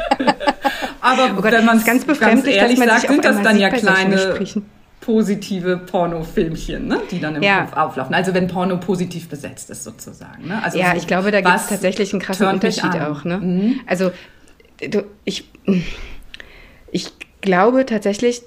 Aber 1.01 1.29
oh 1.37 1.41
Gott, 1.41 1.51
wenn 1.51 1.65
man 1.65 1.77
es 1.77 1.85
ganz 1.85 2.05
befremdlich 2.05 2.55
ehrlich 2.55 2.79
dass 2.79 3.01
sagt, 3.01 3.07
sind 3.07 3.25
das 3.25 3.41
dann 3.41 3.59
ja 3.59 3.69
kleine 3.69 4.37
positive 5.07 5.77
Pornofilmchen, 5.77 6.85
ne? 6.85 7.01
die 7.09 7.21
dann 7.21 7.37
im 7.37 7.41
ja. 7.41 7.61
Kopf 7.61 7.77
auflaufen. 7.77 8.13
Also 8.13 8.33
wenn 8.33 8.47
Porno 8.47 8.77
positiv 8.77 9.29
besetzt 9.29 9.69
ist 9.69 9.85
sozusagen. 9.85 10.49
Ne? 10.49 10.61
Also 10.61 10.77
ja, 10.77 10.91
so, 10.91 10.97
ich 10.97 11.07
glaube, 11.07 11.31
da 11.31 11.39
gibt 11.39 11.55
es 11.55 11.67
tatsächlich 11.67 12.11
einen 12.11 12.21
krassen 12.21 12.47
Unterschied 12.47 12.93
auch. 12.99 13.23
Ne? 13.23 13.37
Mhm. 13.37 13.79
Also 13.87 14.11
du, 14.81 15.05
ich, 15.23 15.49
ich 16.91 17.13
glaube 17.39 17.85
tatsächlich, 17.85 18.41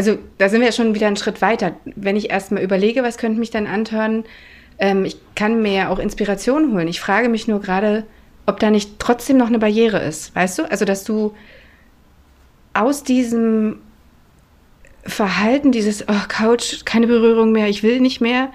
also 0.00 0.16
da 0.38 0.48
sind 0.48 0.60
wir 0.60 0.68
ja 0.68 0.72
schon 0.72 0.94
wieder 0.94 1.08
einen 1.08 1.18
Schritt 1.18 1.42
weiter. 1.42 1.76
Wenn 1.84 2.16
ich 2.16 2.30
erstmal 2.30 2.62
überlege, 2.62 3.02
was 3.02 3.18
könnte 3.18 3.38
mich 3.38 3.50
dann 3.50 3.66
anhören, 3.66 4.24
ähm, 4.78 5.04
ich 5.04 5.18
kann 5.34 5.60
mir 5.60 5.72
ja 5.74 5.88
auch 5.90 5.98
Inspiration 5.98 6.72
holen. 6.72 6.88
Ich 6.88 7.00
frage 7.02 7.28
mich 7.28 7.48
nur 7.48 7.60
gerade, 7.60 8.06
ob 8.46 8.58
da 8.60 8.70
nicht 8.70 8.98
trotzdem 8.98 9.36
noch 9.36 9.48
eine 9.48 9.58
Barriere 9.58 9.98
ist. 9.98 10.34
Weißt 10.34 10.58
du? 10.58 10.70
Also, 10.70 10.86
dass 10.86 11.04
du 11.04 11.34
aus 12.72 13.02
diesem 13.02 13.80
Verhalten, 15.04 15.70
dieses 15.70 16.08
oh, 16.08 16.26
Couch, 16.28 16.86
keine 16.86 17.06
Berührung 17.06 17.52
mehr, 17.52 17.68
ich 17.68 17.82
will 17.82 18.00
nicht 18.00 18.22
mehr, 18.22 18.52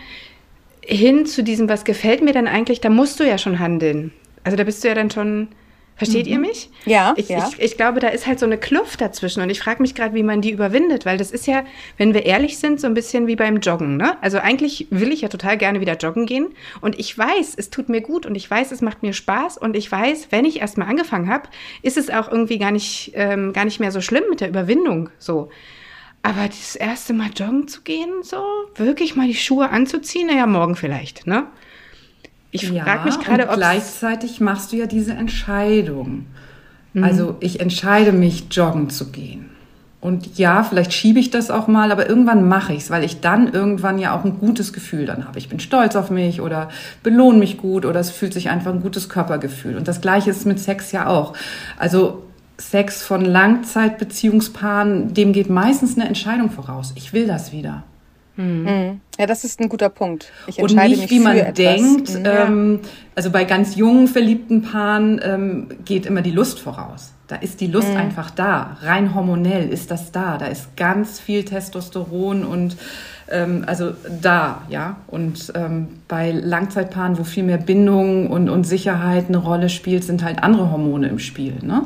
hin 0.84 1.28
zu 1.28 1.44
diesem, 1.44 1.70
was 1.70 1.86
gefällt 1.86 2.24
mir 2.24 2.34
dann 2.34 2.48
eigentlich, 2.48 2.82
da 2.82 2.90
musst 2.90 3.20
du 3.20 3.24
ja 3.24 3.38
schon 3.38 3.60
handeln. 3.60 4.14
Also 4.44 4.58
da 4.58 4.64
bist 4.64 4.84
du 4.84 4.88
ja 4.88 4.96
dann 4.96 5.12
schon 5.12 5.50
Versteht 5.96 6.26
mhm. 6.26 6.32
ihr 6.32 6.40
mich? 6.40 6.70
Ja 6.86 7.14
ich, 7.16 7.30
ja. 7.30 7.50
Ich, 7.50 7.60
ich, 7.60 7.78
glaube, 7.78 8.02
da 8.02 8.10
ist 8.10 8.28
halt 8.28 8.40
so 8.40 8.46
eine 8.46 8.58
Kluft 8.58 9.00
dazwischen 9.00 9.42
und 9.42 9.50
ich 9.50 9.60
frage 9.60 9.82
mich 9.82 9.96
gerade, 9.96 10.14
wie 10.14 10.24
man 10.24 10.42
die 10.42 10.52
überwindet, 10.52 11.06
weil 11.06 11.18
das 11.18 11.32
ist 11.32 11.48
ja, 11.48 11.64
wenn 11.98 12.14
wir 12.14 12.26
ehrlich 12.26 12.58
sind, 12.58 12.82
so 12.82 12.88
ein 12.88 12.94
bisschen 12.94 13.28
wie 13.28 13.38
beim 13.38 13.60
Joggen. 13.60 13.96
Ne? 13.96 14.18
Also 14.22 14.40
eigentlich 14.40 14.88
will 14.90 15.14
ich 15.14 15.22
ja 15.22 15.30
total 15.30 15.58
gerne 15.58 15.80
wieder 15.80 15.96
joggen 15.96 16.26
gehen 16.26 16.50
und 16.82 17.00
ich 17.00 17.18
weiß, 17.18 17.56
es 17.56 17.70
tut 17.70 17.88
mir 17.88 18.02
gut 18.02 18.26
und 18.26 18.36
ich 18.36 18.50
weiß, 18.50 18.72
es 18.72 18.82
macht 18.82 19.04
mir 19.04 19.14
Spaß 19.14 19.58
und 19.58 19.76
ich 19.76 19.90
weiß, 19.90 20.28
wenn 20.32 20.44
ich 20.44 20.60
erstmal 20.60 20.90
angefangen 20.90 21.30
habe, 21.30 21.48
ist 21.82 21.98
es 21.98 22.10
auch 22.10 22.30
irgendwie 22.30 22.58
gar 22.58 22.72
nicht, 22.72 23.12
ähm, 23.16 23.54
gar 23.54 23.64
nicht 23.64 23.80
mehr 23.80 23.92
so 23.92 24.02
schlimm 24.02 24.24
mit 24.30 24.42
der 24.42 24.50
Überwindung. 24.50 25.10
So. 25.18 25.50
Aber 26.24 26.48
das 26.48 26.76
erste 26.76 27.14
Mal 27.14 27.30
joggen 27.36 27.68
zu 27.68 27.84
gehen, 27.84 28.24
so 28.24 28.44
wirklich 28.76 29.16
mal 29.16 29.28
die 29.28 29.36
Schuhe 29.36 29.70
anzuziehen, 29.70 30.28
naja, 30.28 30.48
morgen 30.48 30.76
vielleicht, 30.76 31.28
ne? 31.28 31.48
Ich 32.56 32.70
ja, 32.72 32.84
frage 32.84 33.06
mich 33.06 33.20
gerade, 33.20 33.50
ob 33.50 33.56
gleichzeitig 33.56 34.40
machst 34.40 34.72
du 34.72 34.78
ja 34.78 34.86
diese 34.86 35.14
Entscheidung. 35.14 36.26
Mhm. 36.94 37.04
Also 37.04 37.36
ich 37.40 37.60
entscheide 37.60 38.12
mich, 38.12 38.46
joggen 38.52 38.90
zu 38.90 39.12
gehen. 39.12 39.50
Und 40.06 40.38
ja, 40.38 40.62
vielleicht 40.62 40.94
schiebe 40.94 41.20
ich 41.20 41.32
das 41.32 41.50
auch 41.50 41.68
mal, 41.68 41.92
aber 41.92 42.08
irgendwann 42.08 42.48
mache 42.48 42.74
ich 42.74 42.84
es, 42.84 42.90
weil 42.92 43.04
ich 43.04 43.22
dann 43.22 43.52
irgendwann 43.52 43.98
ja 43.98 44.16
auch 44.16 44.24
ein 44.24 44.40
gutes 44.40 44.72
Gefühl 44.72 45.08
dann 45.08 45.28
habe. 45.28 45.40
Ich 45.40 45.50
bin 45.50 45.60
stolz 45.60 45.96
auf 45.96 46.12
mich 46.12 46.42
oder 46.42 46.70
belohne 47.02 47.40
mich 47.40 47.58
gut 47.58 47.88
oder 47.88 48.00
es 48.00 48.12
fühlt 48.12 48.32
sich 48.32 48.50
einfach 48.50 48.72
ein 48.72 48.82
gutes 48.82 49.10
Körpergefühl. 49.10 49.76
Und 49.76 49.88
das 49.88 50.02
gleiche 50.02 50.30
ist 50.30 50.46
mit 50.46 50.60
Sex 50.60 50.92
ja 50.92 51.08
auch. 51.08 51.34
Also 51.80 52.22
Sex 52.60 53.02
von 53.02 53.26
Langzeitbeziehungspaaren, 53.26 55.16
dem 55.16 55.34
geht 55.34 55.50
meistens 55.50 55.96
eine 55.98 56.08
Entscheidung 56.08 56.52
voraus. 56.52 56.94
Ich 56.96 57.12
will 57.12 57.26
das 57.26 57.52
wieder. 57.52 57.84
Mhm. 58.38 59.00
Ja, 59.18 59.26
das 59.26 59.44
ist 59.44 59.60
ein 59.60 59.70
guter 59.70 59.90
Punkt. 59.90 60.32
Ich 60.48 60.60
und 60.60 60.76
nicht, 60.76 61.10
wie 61.10 61.20
man 61.20 61.54
denkt. 61.54 62.14
Mhm. 62.14 62.26
Ähm, 62.26 62.80
also 63.16 63.32
bei 63.32 63.46
ganz 63.46 63.76
jungen 63.76 64.08
verliebten 64.08 64.62
Paaren 64.62 65.22
ähm, 65.24 65.68
geht 65.86 66.06
immer 66.06 66.22
die 66.22 66.32
Lust 66.32 66.60
voraus. 66.60 67.14
Da 67.28 67.38
ist 67.38 67.62
die 67.62 67.68
Lust 67.68 67.90
mhm. 67.90 67.98
einfach 67.98 68.30
da. 68.30 68.78
Rein 68.82 69.16
hormonell 69.16 69.70
ist 69.70 69.90
das 69.90 70.12
da. 70.12 70.38
Da 70.38 70.48
ist 70.48 70.76
ganz 70.76 71.20
viel 71.20 71.44
Testosteron 71.44 72.44
und 72.44 72.78
ähm, 73.32 73.64
also 73.66 73.94
da, 74.22 74.62
ja. 74.70 74.98
Und 75.08 75.52
ähm, 75.56 75.88
bei 76.08 76.32
Langzeitpaaren, 76.32 77.18
wo 77.18 77.24
viel 77.24 77.44
mehr 77.44 77.58
Bindung 77.58 78.30
und, 78.30 78.50
und 78.50 78.66
Sicherheit 78.66 79.26
eine 79.28 79.38
Rolle 79.38 79.70
spielt, 79.70 80.04
sind 80.04 80.24
halt 80.24 80.44
andere 80.44 80.72
Hormone 80.72 81.08
im 81.08 81.20
Spiel. 81.20 81.56
Ne? 81.62 81.86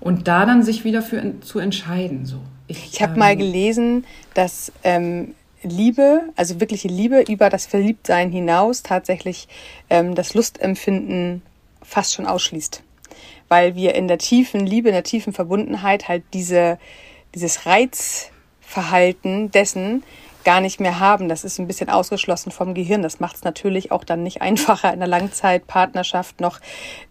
Und 0.00 0.26
da 0.28 0.44
dann 0.46 0.62
sich 0.62 0.84
wieder 0.84 1.02
für 1.02 1.40
zu 1.40 1.60
entscheiden. 1.60 2.26
So. 2.26 2.38
Ich, 2.66 2.92
ich 2.92 3.02
habe 3.02 3.12
ähm, 3.12 3.18
mal 3.18 3.36
gelesen, 3.36 4.04
dass 4.34 4.72
ähm, 4.82 5.34
Liebe, 5.64 6.22
also 6.36 6.60
wirkliche 6.60 6.88
Liebe 6.88 7.22
über 7.28 7.50
das 7.50 7.66
Verliebtsein 7.66 8.30
hinaus 8.30 8.82
tatsächlich 8.82 9.48
ähm, 9.90 10.14
das 10.14 10.34
Lustempfinden 10.34 11.42
fast 11.82 12.14
schon 12.14 12.26
ausschließt. 12.26 12.82
Weil 13.48 13.74
wir 13.74 13.94
in 13.94 14.08
der 14.08 14.18
tiefen 14.18 14.66
Liebe, 14.66 14.88
in 14.88 14.94
der 14.94 15.04
tiefen 15.04 15.32
Verbundenheit 15.32 16.08
halt 16.08 16.22
diese, 16.32 16.78
dieses 17.34 17.66
Reizverhalten 17.66 19.50
dessen 19.50 20.02
gar 20.44 20.60
nicht 20.60 20.80
mehr 20.80 21.00
haben. 21.00 21.28
Das 21.28 21.44
ist 21.44 21.58
ein 21.58 21.66
bisschen 21.66 21.88
ausgeschlossen 21.88 22.52
vom 22.52 22.74
Gehirn. 22.74 23.02
Das 23.02 23.20
macht 23.20 23.36
es 23.36 23.44
natürlich 23.44 23.90
auch 23.90 24.04
dann 24.04 24.22
nicht 24.22 24.42
einfacher, 24.42 24.88
in 24.88 25.02
einer 25.02 25.06
Langzeitpartnerschaft 25.06 26.40
noch 26.40 26.60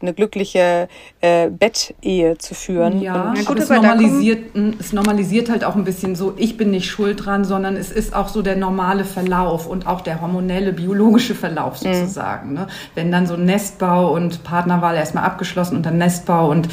eine 0.02 0.14
glückliche 0.14 0.88
äh, 1.22 1.50
Bettehe 1.50 2.38
zu 2.38 2.56
führen. 2.56 3.02
Ja, 3.02 3.32
Und, 3.32 3.46
gut, 3.46 3.60
es, 3.60 3.70
normalisiert, 3.70 4.56
es 4.80 4.94
normalisiert 4.94 5.50
halt 5.50 5.64
auch 5.64 5.76
ein 5.76 5.84
bisschen 5.84 6.16
so, 6.16 6.34
ich 6.38 6.58
bin 6.58 6.72
nicht 6.72 6.90
schuld 6.90 7.26
dran, 7.26 7.44
sondern 7.46 7.76
es 7.76 7.92
ist 7.92 8.16
auch 8.16 8.28
so 8.28 8.42
der 8.42 8.56
normale 8.56 9.06
Verlauf 9.06 9.68
und 9.68 9.88
auch 9.88 10.02
der 10.02 10.22
hormonelle, 10.22 10.74
biologische 10.74 11.36
Verlauf 11.36 11.82
mhm. 11.82 11.94
sozusagen. 11.94 12.50
Mhm. 12.50 12.56
Ne? 12.56 12.68
Wenn 12.96 13.12
dann 13.12 13.28
so 13.28 13.36
Nestbau 13.36 14.14
und 14.14 14.44
Partnerwahl 14.44 14.96
erstmal 14.96 15.24
abgeschlossen 15.24 15.78
und 15.78 15.86
dann 15.86 15.98
Nestbau 15.98 16.50
und 16.50 16.70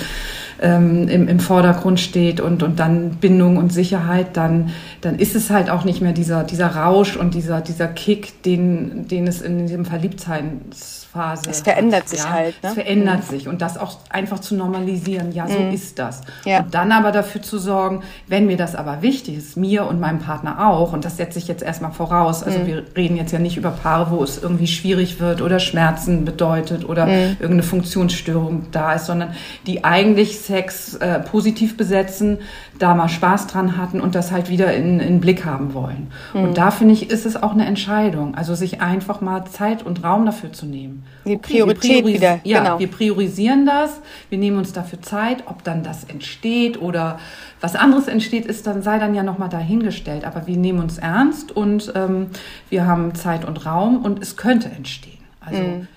ähm, 0.60 1.08
im, 1.08 1.28
im 1.28 1.40
Vordergrund 1.40 2.00
steht 2.00 2.40
und, 2.40 2.62
und 2.62 2.78
dann 2.78 3.16
Bindung 3.16 3.56
und 3.56 3.72
Sicherheit, 3.72 4.36
dann, 4.36 4.70
dann 5.00 5.18
ist 5.18 5.34
es 5.34 5.50
halt 5.50 5.70
auch 5.70 5.84
nicht 5.84 6.00
mehr 6.00 6.12
dieser, 6.12 6.44
dieser 6.44 6.68
Rausch 6.68 7.16
und 7.16 7.34
dieser, 7.34 7.60
dieser 7.60 7.88
Kick, 7.88 8.42
den, 8.42 9.08
den 9.08 9.26
es 9.26 9.40
in 9.40 9.66
diesem 9.66 9.84
Verliebtheits 9.84 11.00
Phase. 11.12 11.50
Es 11.50 11.60
verändert 11.62 12.02
hat, 12.02 12.08
sich 12.08 12.20
ja? 12.20 12.30
halt. 12.30 12.62
Ne? 12.62 12.68
Es 12.68 12.74
verändert 12.74 13.18
mhm. 13.24 13.30
sich 13.30 13.48
und 13.48 13.60
das 13.60 13.78
auch 13.78 13.98
einfach 14.10 14.38
zu 14.38 14.54
normalisieren. 14.54 15.32
Ja, 15.32 15.48
so 15.48 15.58
mhm. 15.58 15.72
ist 15.72 15.98
das. 15.98 16.20
Ja. 16.44 16.60
Und 16.60 16.74
dann 16.74 16.92
aber 16.92 17.10
dafür 17.10 17.42
zu 17.42 17.58
sorgen, 17.58 18.02
wenn 18.28 18.46
mir 18.46 18.56
das 18.56 18.76
aber 18.76 19.02
wichtig 19.02 19.36
ist, 19.36 19.56
mir 19.56 19.86
und 19.86 19.98
meinem 19.98 20.20
Partner 20.20 20.68
auch, 20.68 20.92
und 20.92 21.04
das 21.04 21.16
setze 21.16 21.38
ich 21.38 21.48
jetzt 21.48 21.62
erstmal 21.62 21.92
voraus. 21.92 22.42
Also 22.42 22.60
mhm. 22.60 22.66
wir 22.66 22.84
reden 22.96 23.16
jetzt 23.16 23.32
ja 23.32 23.40
nicht 23.40 23.56
über 23.56 23.70
Paare, 23.70 24.10
wo 24.10 24.22
es 24.22 24.40
irgendwie 24.40 24.68
schwierig 24.68 25.18
wird 25.18 25.42
oder 25.42 25.58
Schmerzen 25.58 26.24
bedeutet 26.24 26.88
oder 26.88 27.06
mhm. 27.06 27.36
irgendeine 27.40 27.64
Funktionsstörung 27.64 28.66
da 28.70 28.92
ist, 28.92 29.06
sondern 29.06 29.34
die 29.66 29.84
eigentlich 29.84 30.38
Sex 30.50 30.94
äh, 30.96 31.20
positiv 31.20 31.76
besetzen, 31.76 32.38
da 32.80 32.94
mal 32.94 33.08
Spaß 33.08 33.46
dran 33.46 33.76
hatten 33.76 34.00
und 34.00 34.16
das 34.16 34.32
halt 34.32 34.50
wieder 34.50 34.74
in, 34.74 34.98
in 34.98 35.20
Blick 35.20 35.44
haben 35.44 35.74
wollen. 35.74 36.08
Und 36.34 36.50
mhm. 36.50 36.54
da 36.54 36.72
finde 36.72 36.94
ich, 36.94 37.08
ist 37.08 37.24
es 37.24 37.40
auch 37.40 37.52
eine 37.52 37.66
Entscheidung. 37.66 38.34
Also 38.34 38.56
sich 38.56 38.80
einfach 38.80 39.20
mal 39.20 39.44
Zeit 39.44 39.84
und 39.86 40.02
Raum 40.02 40.26
dafür 40.26 40.52
zu 40.52 40.66
nehmen. 40.66 41.04
Die 41.24 41.36
okay, 41.36 41.54
Priorität 41.54 42.04
wieder. 42.04 42.40
Ja, 42.42 42.62
genau. 42.62 42.78
wir 42.80 42.88
priorisieren 42.88 43.64
das, 43.64 44.00
wir 44.28 44.38
nehmen 44.38 44.58
uns 44.58 44.72
dafür 44.72 45.00
Zeit, 45.00 45.44
ob 45.46 45.62
dann 45.62 45.84
das 45.84 46.02
entsteht 46.04 46.82
oder 46.82 47.20
was 47.60 47.76
anderes 47.76 48.08
entsteht, 48.08 48.46
ist 48.46 48.66
dann 48.66 48.82
sei 48.82 48.98
dann 48.98 49.14
ja 49.14 49.22
nochmal 49.22 49.50
dahingestellt. 49.50 50.24
Aber 50.24 50.48
wir 50.48 50.56
nehmen 50.56 50.80
uns 50.80 50.98
ernst 50.98 51.52
und 51.52 51.92
ähm, 51.94 52.28
wir 52.70 52.86
haben 52.86 53.14
Zeit 53.14 53.44
und 53.44 53.64
Raum 53.66 54.04
und 54.04 54.20
es 54.20 54.36
könnte 54.36 54.68
entstehen. 54.68 55.20
Also 55.40 55.62
mhm. 55.62 55.88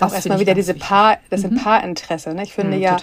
Auch 0.00 0.12
erstmal 0.12 0.40
wieder 0.40 0.54
diese 0.54 0.74
Paar, 0.74 1.18
das 1.30 1.42
mhm. 1.42 1.56
Paarinteresse. 1.56 2.34
Ne? 2.34 2.42
Ich 2.42 2.52
finde 2.52 2.76
mhm, 2.76 2.82
ja, 2.82 2.96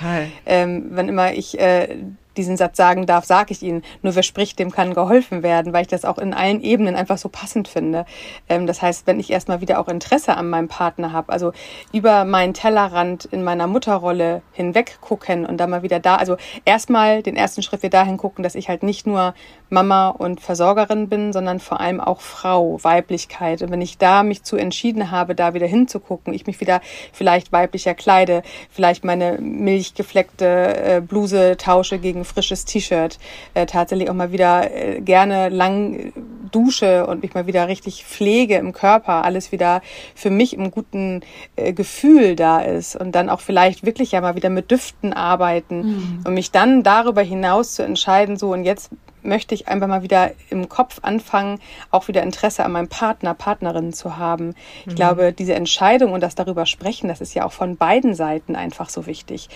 ähm, 0.46 0.88
wenn 0.92 1.10
immer 1.10 1.34
ich 1.34 1.60
äh, 1.60 1.98
diesen 2.38 2.58
Satz 2.58 2.78
sagen 2.78 3.06
darf, 3.06 3.26
sage 3.26 3.54
ich 3.54 3.62
Ihnen. 3.62 3.84
Nur 4.02 4.16
wer 4.16 4.24
spricht, 4.24 4.60
dem 4.60 4.72
kann 4.72 4.94
geholfen 4.94 5.44
werden, 5.44 5.74
weil 5.74 5.84
ich 5.84 5.88
das 5.88 6.06
auch 6.06 6.18
in 6.18 6.34
allen 6.34 6.62
Ebenen 6.62 6.96
einfach 6.96 7.18
so 7.18 7.30
passend 7.30 7.68
finde. 7.68 8.06
Ähm, 8.50 8.68
das 8.68 8.82
heißt, 8.82 9.08
wenn 9.08 9.20
ich 9.20 9.32
erstmal 9.32 9.62
wieder 9.62 9.80
auch 9.80 9.88
Interesse 9.88 10.36
an 10.36 10.50
meinem 10.50 10.68
Partner 10.68 11.14
habe, 11.14 11.32
also 11.32 11.54
über 11.94 12.26
meinen 12.26 12.54
Tellerrand 12.54 13.26
in 13.26 13.44
meiner 13.44 13.68
Mutterrolle 13.68 14.42
hinweg 14.52 14.98
gucken 15.02 15.46
und 15.46 15.58
dann 15.58 15.70
mal 15.70 15.84
wieder 15.84 16.00
da, 16.00 16.16
also 16.16 16.38
erstmal 16.66 17.24
den 17.24 17.36
ersten 17.36 17.62
Schritt 17.62 17.84
wieder 17.84 18.02
dahin 18.02 18.18
gucken, 18.18 18.44
dass 18.44 18.56
ich 18.56 18.70
halt 18.70 18.84
nicht 18.84 19.06
nur 19.06 19.34
Mama 19.70 20.10
und 20.10 20.42
Versorgerin 20.42 21.08
bin, 21.08 21.32
sondern 21.32 21.60
vor 21.60 21.80
allem 21.80 22.02
auch 22.02 22.20
Frau, 22.20 22.78
Weiblichkeit. 22.84 23.62
Und 23.62 23.72
wenn 23.72 23.82
ich 23.82 23.98
da 23.98 24.24
mich 24.24 24.44
zu 24.44 24.58
entschieden 24.58 25.12
habe, 25.12 25.34
da 25.34 25.54
wieder 25.54 25.68
hinzugucken, 25.68 26.34
ich 26.34 26.46
mich 26.46 26.60
wieder 26.60 26.82
vielleicht 27.14 27.52
weiblicher 27.52 27.94
kleide, 27.94 28.44
vielleicht 28.70 29.06
meine 29.06 29.38
milchgefleckte 29.40 30.46
äh, 30.46 31.02
Bluse 31.02 31.56
tausche 31.58 32.00
gegen 32.00 32.21
ein 32.22 32.26
frisches 32.26 32.66
T-Shirt, 32.66 33.20
äh, 33.54 33.66
tatsächlich 33.66 34.10
auch 34.10 34.14
mal 34.14 34.32
wieder 34.32 34.72
äh, 34.72 35.02
gerne 35.02 35.50
lang 35.50 36.14
dusche 36.52 37.08
und 37.08 37.22
mich 37.24 37.34
mal 37.34 37.48
wieder 37.48 37.68
richtig 37.68 38.06
pflege 38.06 38.56
im 38.56 38.74
Körper, 38.74 39.24
alles 39.24 39.52
wieder 39.52 39.82
für 40.16 40.30
mich 40.30 40.54
im 40.54 40.72
guten 40.72 41.22
äh, 41.56 41.74
Gefühl 41.74 42.36
da 42.36 42.60
ist 42.60 42.96
und 42.96 43.14
dann 43.14 43.30
auch 43.30 43.42
vielleicht 43.42 43.86
wirklich 43.86 44.12
ja 44.12 44.22
mal 44.22 44.36
wieder 44.36 44.50
mit 44.50 44.72
Düften 44.72 45.14
arbeiten 45.14 45.78
mhm. 45.78 46.20
und 46.26 46.34
mich 46.34 46.52
dann 46.52 46.84
darüber 46.84 47.22
hinaus 47.22 47.76
zu 47.76 47.84
entscheiden, 47.84 48.38
so 48.38 48.52
und 48.52 48.64
jetzt 48.64 48.92
möchte 49.24 49.56
ich 49.56 49.68
einfach 49.68 49.88
mal 49.88 50.04
wieder 50.04 50.32
im 50.50 50.70
Kopf 50.70 51.00
anfangen, 51.02 51.60
auch 51.90 52.08
wieder 52.08 52.24
Interesse 52.24 52.64
an 52.64 52.72
meinem 52.72 52.90
Partner, 52.90 53.34
Partnerin 53.34 53.94
zu 53.94 54.18
haben. 54.18 54.56
Ich 54.82 54.94
mhm. 54.94 54.96
glaube, 54.96 55.34
diese 55.34 55.56
Entscheidung 55.56 56.14
und 56.14 56.22
das 56.22 56.36
darüber 56.36 56.66
sprechen, 56.66 57.08
das 57.08 57.22
ist 57.22 57.34
ja 57.34 57.46
auch 57.46 57.52
von 57.52 57.78
beiden 57.78 58.16
Seiten 58.16 58.56
einfach 58.56 58.90
so 58.90 59.06
wichtig 59.06 59.50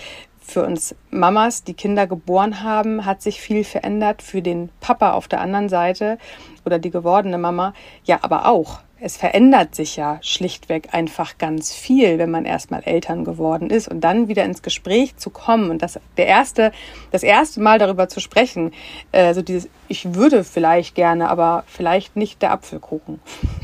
für 0.46 0.64
uns 0.64 0.94
Mamas, 1.10 1.64
die 1.64 1.74
Kinder 1.74 2.06
geboren 2.06 2.62
haben, 2.62 3.04
hat 3.04 3.20
sich 3.20 3.40
viel 3.40 3.64
verändert. 3.64 4.22
Für 4.22 4.42
den 4.42 4.70
Papa 4.80 5.12
auf 5.12 5.28
der 5.28 5.40
anderen 5.40 5.68
Seite 5.68 6.18
oder 6.64 6.78
die 6.78 6.90
gewordene 6.90 7.38
Mama, 7.38 7.74
ja, 8.04 8.20
aber 8.22 8.46
auch 8.46 8.80
es 8.98 9.16
verändert 9.16 9.74
sich 9.74 9.96
ja 9.96 10.18
schlichtweg 10.22 10.88
einfach 10.92 11.36
ganz 11.36 11.72
viel, 11.72 12.18
wenn 12.18 12.30
man 12.30 12.46
erstmal 12.46 12.82
Eltern 12.84 13.24
geworden 13.24 13.68
ist 13.68 13.88
und 13.88 14.00
dann 14.00 14.28
wieder 14.28 14.44
ins 14.44 14.62
Gespräch 14.62 15.16
zu 15.16 15.28
kommen 15.28 15.70
und 15.70 15.82
das 15.82 16.00
der 16.16 16.26
erste 16.26 16.72
das 17.10 17.22
erste 17.22 17.60
Mal 17.60 17.78
darüber 17.78 18.08
zu 18.08 18.20
sprechen, 18.20 18.72
äh, 19.12 19.34
so 19.34 19.42
dieses 19.42 19.68
ich 19.88 20.14
würde 20.14 20.44
vielleicht 20.44 20.94
gerne, 20.94 21.28
aber 21.28 21.64
vielleicht 21.66 22.16
nicht 22.16 22.42
der 22.42 22.52
Apfelkuchen. 22.52 23.20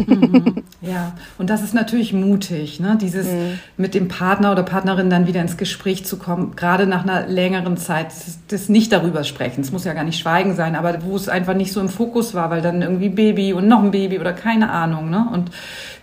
Mhm. 0.07 0.63
Ja, 0.81 1.15
und 1.39 1.49
das 1.49 1.63
ist 1.63 1.75
natürlich 1.75 2.13
mutig, 2.13 2.81
ne? 2.81 2.99
Dieses 3.01 3.29
mhm. 3.29 3.61
mit 3.77 3.95
dem 3.95 4.09
Partner 4.09 4.51
oder 4.51 4.65
Partnerin 4.65 5.11
dann 5.11 5.29
wieder 5.29 5.41
ins 5.41 5.57
Gespräch 5.57 6.05
zu 6.05 6.19
kommen, 6.19 6.57
gerade 6.57 6.89
nach 6.89 7.05
einer 7.05 7.29
längeren 7.29 7.77
Zeit 7.77 8.09
des, 8.51 8.69
nicht 8.69 8.91
darüber 8.91 9.23
sprechen. 9.23 9.61
Es 9.61 9.71
muss 9.71 9.85
ja 9.85 9.95
gar 9.95 10.03
nicht 10.03 10.19
Schweigen 10.19 10.57
sein, 10.57 10.75
aber 10.75 11.05
wo 11.05 11.15
es 11.15 11.29
einfach 11.29 11.55
nicht 11.55 11.73
so 11.73 11.81
im 11.81 11.89
Fokus 11.89 12.35
war, 12.35 12.51
weil 12.51 12.63
dann 12.63 12.83
irgendwie 12.83 13.11
Baby 13.11 13.53
und 13.53 13.69
noch 13.69 13.83
ein 13.83 13.93
Baby 13.93 14.19
oder 14.19 14.33
keine 14.33 14.71
Ahnung, 14.71 15.09
ne? 15.09 15.22
Und 15.29 15.51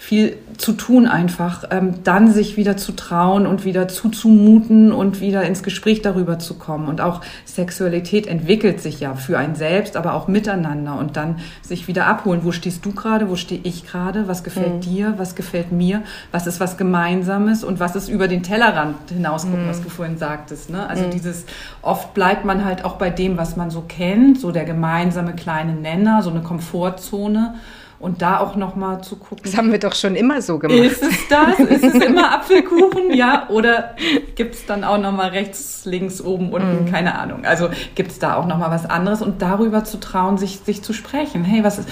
viel 0.10 0.38
zu 0.58 0.74
tun 0.74 1.08
einfach, 1.08 1.66
ähm, 1.70 2.04
dann 2.04 2.32
sich 2.32 2.58
wieder 2.58 2.78
zu 2.78 2.94
trauen 2.94 3.46
und 3.46 3.64
wieder 3.64 3.88
zuzumuten 3.88 4.92
und 4.92 5.22
wieder 5.22 5.44
ins 5.44 5.62
Gespräch 5.62 6.02
darüber 6.02 6.40
zu 6.40 6.56
kommen. 6.56 6.88
Und 6.88 7.00
auch 7.00 7.22
Sexualität 7.46 8.26
entwickelt 8.26 8.82
sich 8.82 9.00
ja 9.02 9.14
für 9.14 9.38
einen 9.38 9.56
selbst, 9.56 9.96
aber 9.96 10.14
auch 10.16 10.28
miteinander 10.28 10.98
und 10.98 11.16
dann 11.16 11.40
sich 11.62 11.88
wieder 11.88 12.08
abholen. 12.08 12.42
Wo 12.44 12.52
stehst 12.52 12.84
du 12.86 12.92
gerade? 12.92 13.30
Wo 13.30 13.36
stehe 13.36 13.62
ich 13.64 13.86
gerade? 13.86 14.28
Was 14.28 14.44
gefällt 14.44 14.78
mhm. 14.78 14.82
dir? 14.82 15.14
Was 15.18 15.36
gefällt 15.36 15.72
mir? 15.72 16.02
Was 16.32 16.48
ist 16.48 16.60
was 16.60 16.78
Gemeinsames? 16.78 17.64
Und 17.64 17.80
was 17.80 17.96
ist 17.96 18.10
über 18.10 18.28
den 18.28 18.42
Tellerrand 18.42 18.96
hinausgucken, 19.10 19.66
mhm. 19.66 19.70
was 19.70 19.82
du 19.84 19.90
vorhin 19.90 20.18
sagtest? 20.18 20.70
Ne? 20.70 20.88
Also 20.88 21.06
mhm. 21.06 21.12
dieses, 21.12 21.46
oft 21.82 22.14
bleibt 22.14 22.46
man 22.46 22.66
halt 22.66 22.84
auch 22.84 22.96
bei 22.96 23.10
dem, 23.10 23.38
was 23.38 23.58
man 23.58 23.70
so 23.70 23.82
kennt, 23.88 24.40
so 24.40 24.52
der 24.52 24.66
gemeinsame 24.66 25.36
kleine 25.36 25.74
Nenner, 25.74 26.24
so 26.24 26.30
eine 26.30 26.42
Komfortzone 26.42 27.56
und 28.00 28.22
da 28.22 28.40
auch 28.40 28.56
noch 28.56 28.76
mal 28.76 29.02
zu 29.02 29.18
gucken. 29.18 29.44
Das 29.44 29.58
haben 29.58 29.72
wir 29.72 29.80
doch 29.80 29.96
schon 29.96 30.16
immer 30.16 30.42
so 30.42 30.58
gemacht. 30.58 30.80
Ist 30.80 31.04
es 31.04 31.28
das? 31.28 31.60
Ist 31.60 31.84
es 31.84 31.96
immer 31.96 32.34
Apfelkuchen? 32.34 33.14
ja, 33.14 33.50
oder 33.50 33.96
gibt 34.36 34.56
es 34.56 34.66
dann 34.66 34.84
auch 34.84 34.98
noch 34.98 35.12
mal 35.12 35.30
rechts, 35.30 35.86
links, 35.86 36.22
oben, 36.22 36.52
unten? 36.52 36.86
Mm. 36.86 36.92
Keine 36.92 37.18
Ahnung. 37.20 37.46
Also 37.46 37.70
gibt 37.96 38.12
es 38.12 38.20
da 38.20 38.36
auch 38.36 38.46
noch 38.46 38.58
mal 38.58 38.72
was 38.72 38.90
anderes 38.90 39.22
und 39.22 39.42
darüber 39.42 39.84
zu 39.84 40.00
trauen, 40.00 40.38
sich, 40.38 40.60
sich 40.60 40.82
zu 40.82 40.94
sprechen. 40.94 41.44
Hey, 41.44 41.64
was 41.64 41.80
ist 41.80 41.90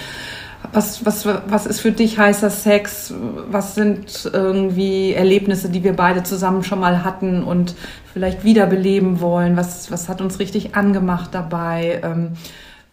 was, 0.72 1.06
was, 1.06 1.26
was 1.46 1.66
ist 1.66 1.80
für 1.80 1.92
dich 1.92 2.18
heißer 2.18 2.50
Sex? 2.50 3.14
Was 3.48 3.74
sind 3.74 4.28
irgendwie 4.32 5.12
Erlebnisse, 5.12 5.68
die 5.68 5.84
wir 5.84 5.94
beide 5.94 6.24
zusammen 6.24 6.64
schon 6.64 6.80
mal 6.80 7.04
hatten 7.04 7.44
und 7.44 7.74
vielleicht 8.12 8.44
wiederbeleben 8.44 9.20
wollen? 9.20 9.56
Was, 9.56 9.90
was 9.90 10.08
hat 10.08 10.20
uns 10.20 10.40
richtig 10.40 10.74
angemacht 10.74 11.30
dabei? 11.32 12.00
Ähm, 12.02 12.32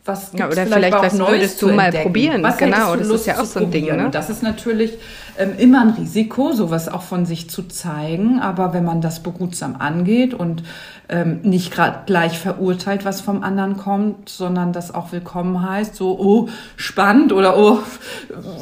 was 0.05 0.31
ja, 0.33 0.45
oder 0.45 0.53
vielleicht, 0.53 0.73
vielleicht 0.73 0.93
was 0.93 1.13
Neues 1.13 1.31
würdest 1.31 1.61
du 1.61 1.69
mal 1.69 1.91
probieren? 1.91 2.43
Was 2.43 2.57
genau, 2.57 2.95
das 2.95 3.09
ist 3.09 3.25
ja 3.25 3.39
auch 3.41 3.45
so 3.45 3.59
ein 3.59 3.71
Ding. 3.71 3.87
Ne? 3.87 4.09
Das 4.11 4.29
ist 4.29 4.43
natürlich 4.43 4.93
ähm, 5.37 5.53
immer 5.57 5.81
ein 5.81 5.89
Risiko, 5.89 6.53
sowas 6.53 6.87
auch 6.87 7.01
von 7.01 7.25
sich 7.25 7.49
zu 7.49 7.63
zeigen. 7.63 8.39
Aber 8.39 8.73
wenn 8.73 8.85
man 8.85 9.01
das 9.01 9.23
behutsam 9.23 9.77
angeht 9.79 10.35
und 10.35 10.63
ähm, 11.09 11.39
nicht 11.41 11.71
gerade 11.71 12.01
gleich 12.05 12.37
verurteilt, 12.37 13.03
was 13.03 13.21
vom 13.21 13.41
anderen 13.41 13.77
kommt, 13.77 14.29
sondern 14.29 14.73
das 14.73 14.93
auch 14.93 15.11
willkommen 15.11 15.67
heißt, 15.67 15.95
so, 15.95 16.19
oh, 16.19 16.49
spannend 16.75 17.33
oder 17.33 17.57
oh, 17.57 17.79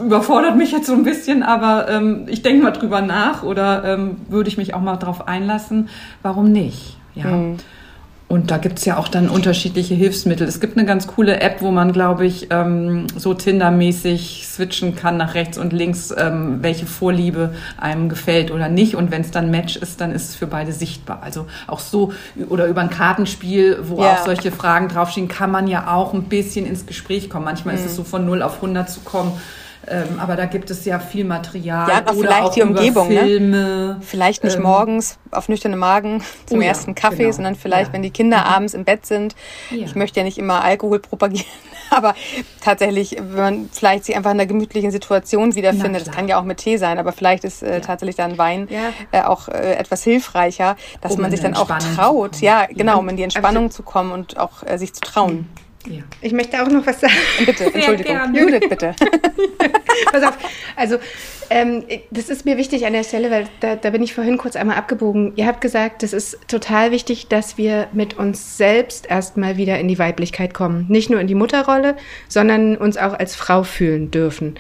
überfordert 0.01 0.55
mich 0.55 0.71
jetzt 0.71 0.87
so 0.87 0.93
ein 0.93 1.03
bisschen, 1.03 1.43
aber 1.43 1.89
ähm, 1.89 2.25
ich 2.27 2.41
denke 2.41 2.63
mal 2.63 2.71
drüber 2.71 3.01
nach 3.01 3.43
oder 3.43 3.83
ähm, 3.83 4.17
würde 4.29 4.49
ich 4.49 4.57
mich 4.57 4.73
auch 4.73 4.81
mal 4.81 4.95
drauf 4.97 5.27
einlassen, 5.27 5.89
warum 6.21 6.51
nicht? 6.51 6.97
Ja. 7.15 7.27
Mhm. 7.27 7.57
Und 8.27 8.49
da 8.49 8.57
gibt's 8.57 8.83
ja 8.85 8.97
auch 8.97 9.09
dann 9.09 9.29
unterschiedliche 9.29 9.93
Hilfsmittel. 9.93 10.47
Es 10.47 10.59
gibt 10.59 10.75
eine 10.75 10.87
ganz 10.87 11.05
coole 11.05 11.39
App, 11.39 11.61
wo 11.61 11.69
man, 11.69 11.93
glaube 11.93 12.25
ich, 12.25 12.47
ähm, 12.49 13.05
so 13.15 13.35
Tinder-mäßig 13.35 14.47
switchen 14.47 14.95
kann 14.95 15.17
nach 15.17 15.35
rechts 15.35 15.57
und 15.59 15.71
links, 15.71 16.11
ähm, 16.17 16.57
welche 16.61 16.87
Vorliebe 16.87 17.53
einem 17.77 18.09
gefällt 18.09 18.49
oder 18.49 18.69
nicht. 18.69 18.95
Und 18.95 19.11
wenn 19.11 19.21
es 19.21 19.29
dann 19.29 19.51
Match 19.51 19.75
ist, 19.75 20.01
dann 20.01 20.11
ist 20.11 20.29
es 20.29 20.35
für 20.35 20.47
beide 20.47 20.71
sichtbar. 20.71 21.21
Also 21.21 21.45
auch 21.67 21.79
so, 21.79 22.11
oder 22.49 22.65
über 22.65 22.81
ein 22.81 22.89
Kartenspiel, 22.89 23.77
wo 23.83 24.01
ja. 24.01 24.13
auch 24.13 24.25
solche 24.25 24.51
Fragen 24.51 24.87
draufstehen, 24.87 25.27
kann 25.27 25.51
man 25.51 25.67
ja 25.67 25.93
auch 25.93 26.13
ein 26.13 26.23
bisschen 26.23 26.65
ins 26.65 26.87
Gespräch 26.87 27.29
kommen. 27.29 27.45
Manchmal 27.45 27.75
mhm. 27.75 27.81
ist 27.81 27.85
es 27.87 27.95
so 27.95 28.03
von 28.03 28.25
0 28.25 28.41
auf 28.41 28.55
100 28.55 28.89
zu 28.89 29.01
kommen 29.01 29.33
ähm, 29.87 30.19
aber 30.19 30.35
da 30.35 30.45
gibt 30.45 30.69
es 30.71 30.85
ja 30.85 30.99
viel 30.99 31.25
Material. 31.25 31.89
Ja, 31.89 32.01
oder 32.03 32.13
vielleicht 32.13 32.43
auch 32.43 32.53
die 32.53 32.61
Umgebung. 32.61 33.09
Ne? 33.09 33.19
Filme. 33.19 33.57
Ne? 33.57 34.01
Vielleicht 34.01 34.43
nicht 34.43 34.55
ähm, 34.55 34.63
morgens 34.63 35.19
auf 35.31 35.49
nüchternen 35.49 35.77
Magen 35.77 36.23
zum 36.45 36.59
oh 36.59 36.61
ja, 36.61 36.69
ersten 36.69 36.95
Kaffee, 36.95 37.23
genau. 37.23 37.31
sondern 37.33 37.55
vielleicht, 37.55 37.87
ja. 37.87 37.93
wenn 37.93 38.01
die 38.01 38.11
Kinder 38.11 38.37
mhm. 38.39 38.53
abends 38.53 38.73
im 38.73 38.85
Bett 38.85 39.05
sind. 39.05 39.35
Ja. 39.71 39.85
Ich 39.85 39.95
möchte 39.95 40.19
ja 40.19 40.23
nicht 40.23 40.37
immer 40.37 40.63
Alkohol 40.63 40.99
propagieren, 40.99 41.45
aber 41.89 42.15
tatsächlich, 42.61 43.17
wenn 43.19 43.35
man 43.35 43.69
vielleicht 43.71 44.05
sich 44.05 44.15
einfach 44.15 44.31
in 44.31 44.39
einer 44.39 44.47
gemütlichen 44.47 44.91
Situation 44.91 45.55
wiederfindet, 45.55 46.07
das 46.07 46.13
kann 46.13 46.27
ja 46.27 46.39
auch 46.39 46.43
mit 46.43 46.59
Tee 46.59 46.77
sein, 46.77 46.97
aber 46.97 47.11
vielleicht 47.11 47.43
ist 47.43 47.61
äh, 47.61 47.81
tatsächlich 47.81 48.15
dann 48.15 48.37
Wein 48.37 48.69
äh, 49.11 49.21
auch 49.21 49.49
äh, 49.49 49.73
etwas 49.73 50.03
hilfreicher, 50.03 50.77
dass 51.01 51.13
um 51.13 51.21
man 51.21 51.31
sich 51.31 51.41
dann 51.41 51.55
auch 51.55 51.67
traut, 51.95 52.39
ja, 52.39 52.67
genau, 52.69 52.99
um 52.99 53.09
in 53.09 53.17
die 53.17 53.23
Entspannung 53.23 53.69
zu 53.69 53.83
kommen 53.83 54.11
und 54.11 54.37
auch 54.37 54.63
äh, 54.65 54.77
sich 54.77 54.93
zu 54.93 55.01
trauen. 55.01 55.35
Mhm. 55.35 55.62
Ja. 55.87 56.01
Ich 56.21 56.31
möchte 56.31 56.61
auch 56.61 56.69
noch 56.69 56.85
was 56.85 57.01
sagen. 57.01 57.13
Bitte, 57.45 57.65
Entschuldigung. 57.65 58.33
Judith, 58.33 58.69
bitte. 58.69 58.95
Pass 60.11 60.23
auf. 60.23 60.37
Also, 60.75 60.97
ähm, 61.49 61.83
das 62.09 62.29
ist 62.29 62.45
mir 62.45 62.57
wichtig 62.57 62.85
an 62.85 62.93
der 62.93 63.03
Stelle, 63.03 63.29
weil 63.29 63.47
da, 63.59 63.75
da 63.75 63.89
bin 63.89 64.01
ich 64.01 64.13
vorhin 64.13 64.37
kurz 64.37 64.55
einmal 64.55 64.77
abgebogen. 64.77 65.33
Ihr 65.35 65.45
habt 65.45 65.59
gesagt, 65.59 66.01
es 66.03 66.13
ist 66.13 66.39
total 66.47 66.91
wichtig, 66.91 67.27
dass 67.27 67.57
wir 67.57 67.89
mit 67.91 68.17
uns 68.17 68.57
selbst 68.57 69.09
erstmal 69.09 69.57
wieder 69.57 69.77
in 69.79 69.87
die 69.89 69.99
Weiblichkeit 69.99 70.53
kommen. 70.53 70.85
Nicht 70.87 71.09
nur 71.09 71.19
in 71.19 71.27
die 71.27 71.35
Mutterrolle, 71.35 71.97
sondern 72.29 72.77
uns 72.77 72.97
auch 72.97 73.13
als 73.13 73.35
Frau 73.35 73.63
fühlen 73.63 74.09
dürfen. 74.09 74.55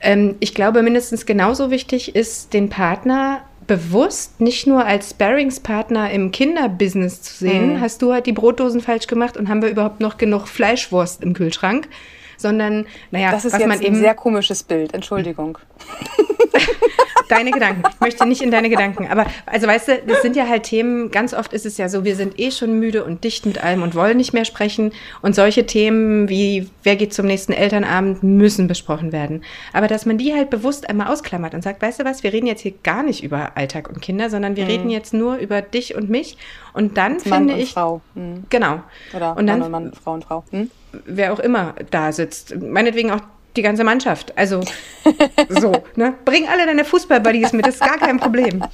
Ähm, 0.00 0.34
ich 0.40 0.54
glaube, 0.54 0.82
mindestens 0.82 1.24
genauso 1.24 1.70
wichtig 1.70 2.16
ist, 2.16 2.52
den 2.52 2.68
Partner 2.68 3.43
bewusst 3.66 4.40
nicht 4.40 4.66
nur 4.66 4.84
als 4.84 5.10
Sparringspartner 5.10 6.10
im 6.10 6.30
Kinderbusiness 6.32 7.22
zu 7.22 7.34
sehen, 7.34 7.74
mhm. 7.74 7.80
hast 7.80 8.02
du 8.02 8.12
halt 8.12 8.26
die 8.26 8.32
Brotdosen 8.32 8.80
falsch 8.80 9.06
gemacht 9.06 9.36
und 9.36 9.48
haben 9.48 9.62
wir 9.62 9.70
überhaupt 9.70 10.00
noch 10.00 10.18
genug 10.18 10.48
Fleischwurst 10.48 11.22
im 11.22 11.32
Kühlschrank, 11.32 11.88
sondern 12.36 12.86
naja, 13.10 13.30
das 13.30 13.44
ist 13.44 13.54
was 13.54 13.60
jetzt 13.60 13.68
man 13.68 13.80
eben 13.80 13.96
ein 13.96 14.00
sehr 14.00 14.14
komisches 14.14 14.62
Bild. 14.62 14.92
Entschuldigung. 14.92 15.58
deine 17.28 17.50
Gedanken. 17.50 17.82
Ich 17.88 18.00
möchte 18.00 18.26
nicht 18.26 18.42
in 18.42 18.50
deine 18.50 18.68
Gedanken. 18.68 19.08
Aber 19.08 19.26
also 19.46 19.66
weißt 19.66 19.88
du, 19.88 20.02
das 20.06 20.22
sind 20.22 20.36
ja 20.36 20.48
halt 20.48 20.64
Themen, 20.64 21.10
ganz 21.10 21.34
oft 21.34 21.52
ist 21.52 21.66
es 21.66 21.76
ja 21.78 21.88
so, 21.88 22.04
wir 22.04 22.16
sind 22.16 22.38
eh 22.38 22.50
schon 22.50 22.78
müde 22.78 23.04
und 23.04 23.24
dicht 23.24 23.46
mit 23.46 23.62
allem 23.62 23.82
und 23.82 23.94
wollen 23.94 24.16
nicht 24.16 24.32
mehr 24.32 24.44
sprechen. 24.44 24.92
Und 25.22 25.34
solche 25.34 25.66
Themen 25.66 26.28
wie, 26.28 26.68
wer 26.82 26.96
geht 26.96 27.14
zum 27.14 27.26
nächsten 27.26 27.52
Elternabend, 27.52 28.22
müssen 28.22 28.68
besprochen 28.68 29.12
werden. 29.12 29.42
Aber 29.72 29.88
dass 29.88 30.06
man 30.06 30.18
die 30.18 30.34
halt 30.34 30.50
bewusst 30.50 30.88
einmal 30.88 31.08
ausklammert 31.08 31.54
und 31.54 31.62
sagt, 31.62 31.82
weißt 31.82 32.00
du 32.00 32.04
was, 32.04 32.22
wir 32.22 32.32
reden 32.32 32.46
jetzt 32.46 32.62
hier 32.62 32.74
gar 32.82 33.02
nicht 33.02 33.22
über 33.22 33.56
Alltag 33.56 33.88
und 33.88 34.00
Kinder, 34.00 34.30
sondern 34.30 34.56
wir 34.56 34.64
mhm. 34.64 34.70
reden 34.70 34.90
jetzt 34.90 35.14
nur 35.14 35.36
über 35.36 35.62
dich 35.62 35.94
und 35.94 36.10
mich. 36.10 36.36
Und 36.72 36.96
dann 36.96 37.14
Als 37.14 37.22
finde 37.22 37.52
Mann 37.52 37.60
ich. 37.60 37.72
Frau. 37.72 38.00
Mhm. 38.14 38.44
Genau. 38.50 38.82
Oder 39.14 39.36
und 39.36 39.46
dann, 39.46 39.60
Mann 39.60 39.66
und 39.66 39.72
Mann, 39.72 39.92
Frau 39.92 40.14
und 40.14 40.24
Frau. 40.24 40.44
Mhm. 40.50 40.70
Wer 41.06 41.32
auch 41.32 41.40
immer 41.40 41.74
da 41.90 42.12
sitzt. 42.12 42.56
Meinetwegen 42.60 43.10
auch 43.10 43.20
die 43.56 43.62
ganze 43.62 43.84
Mannschaft. 43.84 44.36
Also 44.36 44.60
so, 45.48 45.84
ne? 45.96 46.14
Bring 46.24 46.48
alle 46.48 46.66
deine 46.66 46.84
Fußballbuddies 46.84 47.52
mit, 47.52 47.66
das 47.66 47.76
ist 47.76 47.84
gar 47.84 47.98
kein 47.98 48.18
Problem. 48.18 48.64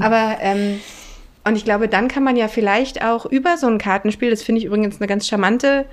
Aber 0.00 0.38
ähm, 0.40 0.80
und 1.44 1.56
ich 1.56 1.64
glaube, 1.64 1.88
dann 1.88 2.08
kann 2.08 2.22
man 2.22 2.36
ja 2.36 2.48
vielleicht 2.48 3.04
auch 3.04 3.26
über 3.26 3.56
so 3.56 3.66
ein 3.66 3.78
Kartenspiel, 3.78 4.30
das 4.30 4.42
finde 4.42 4.60
ich 4.60 4.66
übrigens 4.66 5.00
eine 5.00 5.08
ganz 5.08 5.26
charmante 5.26 5.86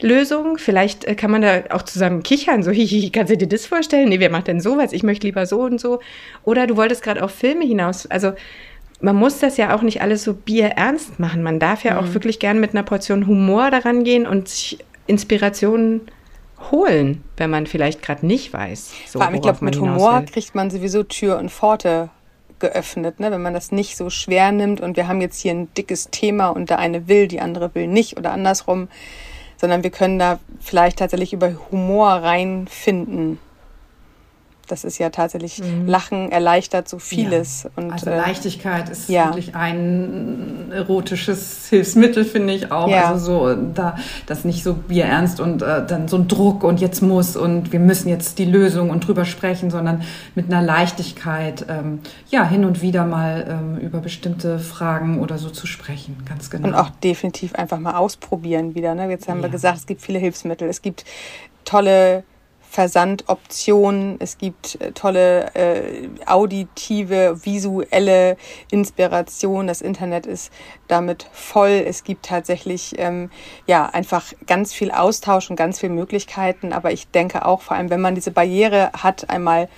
Lösung. 0.00 0.58
Vielleicht 0.58 1.04
äh, 1.04 1.14
kann 1.14 1.30
man 1.30 1.42
da 1.42 1.62
auch 1.70 1.82
zusammen 1.82 2.22
kichern, 2.22 2.62
so, 2.62 2.70
hihi, 2.70 3.10
kannst 3.10 3.32
du 3.32 3.36
dir 3.36 3.48
das 3.48 3.66
vorstellen? 3.66 4.08
Nee, 4.10 4.20
wer 4.20 4.30
macht 4.30 4.48
denn 4.48 4.60
sowas? 4.60 4.92
Ich 4.92 5.02
möchte 5.02 5.26
lieber 5.26 5.46
so 5.46 5.62
und 5.62 5.80
so. 5.80 6.00
Oder 6.44 6.66
du 6.66 6.76
wolltest 6.76 7.02
gerade 7.02 7.22
auf 7.22 7.32
Filme 7.32 7.64
hinaus. 7.64 8.06
Also 8.06 8.32
man 9.00 9.16
muss 9.16 9.38
das 9.38 9.56
ja 9.56 9.74
auch 9.74 9.82
nicht 9.82 10.02
alles 10.02 10.24
so 10.24 10.34
bierernst 10.34 11.18
machen. 11.18 11.42
Man 11.42 11.58
darf 11.58 11.84
ja 11.84 11.94
mhm. 11.94 11.98
auch 11.98 12.14
wirklich 12.14 12.38
gern 12.38 12.60
mit 12.60 12.74
einer 12.74 12.82
Portion 12.82 13.26
Humor 13.26 13.70
daran 13.70 14.04
gehen 14.04 14.26
und 14.26 14.48
sich 14.48 14.78
Inspirationen 15.06 16.02
holen, 16.70 17.24
wenn 17.36 17.50
man 17.50 17.66
vielleicht 17.66 18.02
gerade 18.02 18.26
nicht 18.26 18.52
weiß. 18.52 18.92
So, 19.06 19.18
Vor 19.18 19.26
allem, 19.26 19.36
ich 19.36 19.42
glaube, 19.42 19.64
mit 19.64 19.78
Humor 19.78 20.22
kriegt 20.22 20.54
man 20.54 20.70
sowieso 20.70 21.02
Tür 21.02 21.38
und 21.38 21.50
Pforte 21.50 22.10
geöffnet, 22.58 23.18
ne? 23.20 23.30
wenn 23.30 23.42
man 23.42 23.54
das 23.54 23.72
nicht 23.72 23.96
so 23.96 24.10
schwer 24.10 24.52
nimmt 24.52 24.80
und 24.80 24.96
wir 24.96 25.08
haben 25.08 25.20
jetzt 25.20 25.40
hier 25.40 25.52
ein 25.52 25.72
dickes 25.74 26.10
Thema 26.10 26.48
und 26.48 26.70
der 26.70 26.78
eine 26.78 27.08
will, 27.08 27.26
die 27.26 27.40
andere 27.40 27.74
will 27.74 27.86
nicht 27.86 28.18
oder 28.18 28.32
andersrum, 28.32 28.88
sondern 29.56 29.82
wir 29.82 29.90
können 29.90 30.18
da 30.18 30.38
vielleicht 30.60 30.98
tatsächlich 30.98 31.32
über 31.32 31.52
Humor 31.70 32.08
reinfinden. 32.08 33.38
Das 34.70 34.84
ist 34.84 34.98
ja 34.98 35.10
tatsächlich, 35.10 35.62
mhm. 35.62 35.86
Lachen 35.86 36.30
erleichtert 36.30 36.88
so 36.88 36.98
vieles. 36.98 37.64
Ja. 37.64 37.70
Und, 37.76 37.92
also 37.92 38.10
äh, 38.10 38.16
Leichtigkeit 38.16 38.88
ist 38.88 39.08
ja. 39.08 39.26
wirklich 39.26 39.54
ein 39.54 40.70
erotisches 40.72 41.68
Hilfsmittel, 41.68 42.24
finde 42.24 42.54
ich 42.54 42.70
auch. 42.70 42.88
Ja. 42.88 43.10
Also 43.10 43.48
so, 43.48 43.54
da, 43.74 43.96
das 44.26 44.44
nicht 44.44 44.62
so 44.62 44.74
bierernst 44.74 45.40
und 45.40 45.62
äh, 45.62 45.84
dann 45.86 46.08
so 46.08 46.16
ein 46.16 46.28
Druck 46.28 46.64
und 46.64 46.80
jetzt 46.80 47.02
muss 47.02 47.36
und 47.36 47.72
wir 47.72 47.80
müssen 47.80 48.08
jetzt 48.08 48.38
die 48.38 48.44
Lösung 48.44 48.90
und 48.90 49.06
drüber 49.06 49.24
sprechen, 49.24 49.70
sondern 49.70 50.02
mit 50.34 50.46
einer 50.46 50.62
Leichtigkeit, 50.62 51.66
ähm, 51.68 52.00
ja, 52.30 52.46
hin 52.48 52.64
und 52.64 52.82
wieder 52.82 53.04
mal 53.04 53.46
ähm, 53.48 53.78
über 53.78 53.98
bestimmte 53.98 54.58
Fragen 54.58 55.20
oder 55.20 55.38
so 55.38 55.50
zu 55.50 55.66
sprechen, 55.66 56.22
ganz 56.28 56.50
genau. 56.50 56.68
Und 56.68 56.74
auch 56.74 56.90
definitiv 56.90 57.54
einfach 57.54 57.78
mal 57.78 57.94
ausprobieren 57.94 58.74
wieder. 58.74 58.94
Ne? 58.94 59.08
Jetzt 59.10 59.28
haben 59.28 59.42
wir 59.42 59.48
gesagt, 59.48 59.78
es 59.78 59.86
gibt 59.86 60.02
viele 60.02 60.18
Hilfsmittel. 60.18 60.68
Es 60.68 60.82
gibt 60.82 61.04
tolle 61.64 62.24
Versandoptionen. 62.70 64.16
Es 64.20 64.38
gibt 64.38 64.80
äh, 64.80 64.92
tolle 64.92 65.52
äh, 65.56 66.08
auditive, 66.24 67.44
visuelle 67.44 68.36
Inspiration. 68.70 69.66
Das 69.66 69.80
Internet 69.80 70.24
ist 70.24 70.52
damit 70.86 71.28
voll. 71.32 71.82
Es 71.84 72.04
gibt 72.04 72.26
tatsächlich 72.26 72.94
ähm, 72.98 73.30
ja 73.66 73.86
einfach 73.86 74.32
ganz 74.46 74.72
viel 74.72 74.92
Austausch 74.92 75.50
und 75.50 75.56
ganz 75.56 75.80
viele 75.80 75.92
Möglichkeiten. 75.92 76.72
Aber 76.72 76.92
ich 76.92 77.08
denke 77.08 77.44
auch, 77.44 77.60
vor 77.60 77.76
allem 77.76 77.90
wenn 77.90 78.00
man 78.00 78.14
diese 78.14 78.30
Barriere 78.30 78.92
hat, 78.92 79.28
einmal 79.28 79.68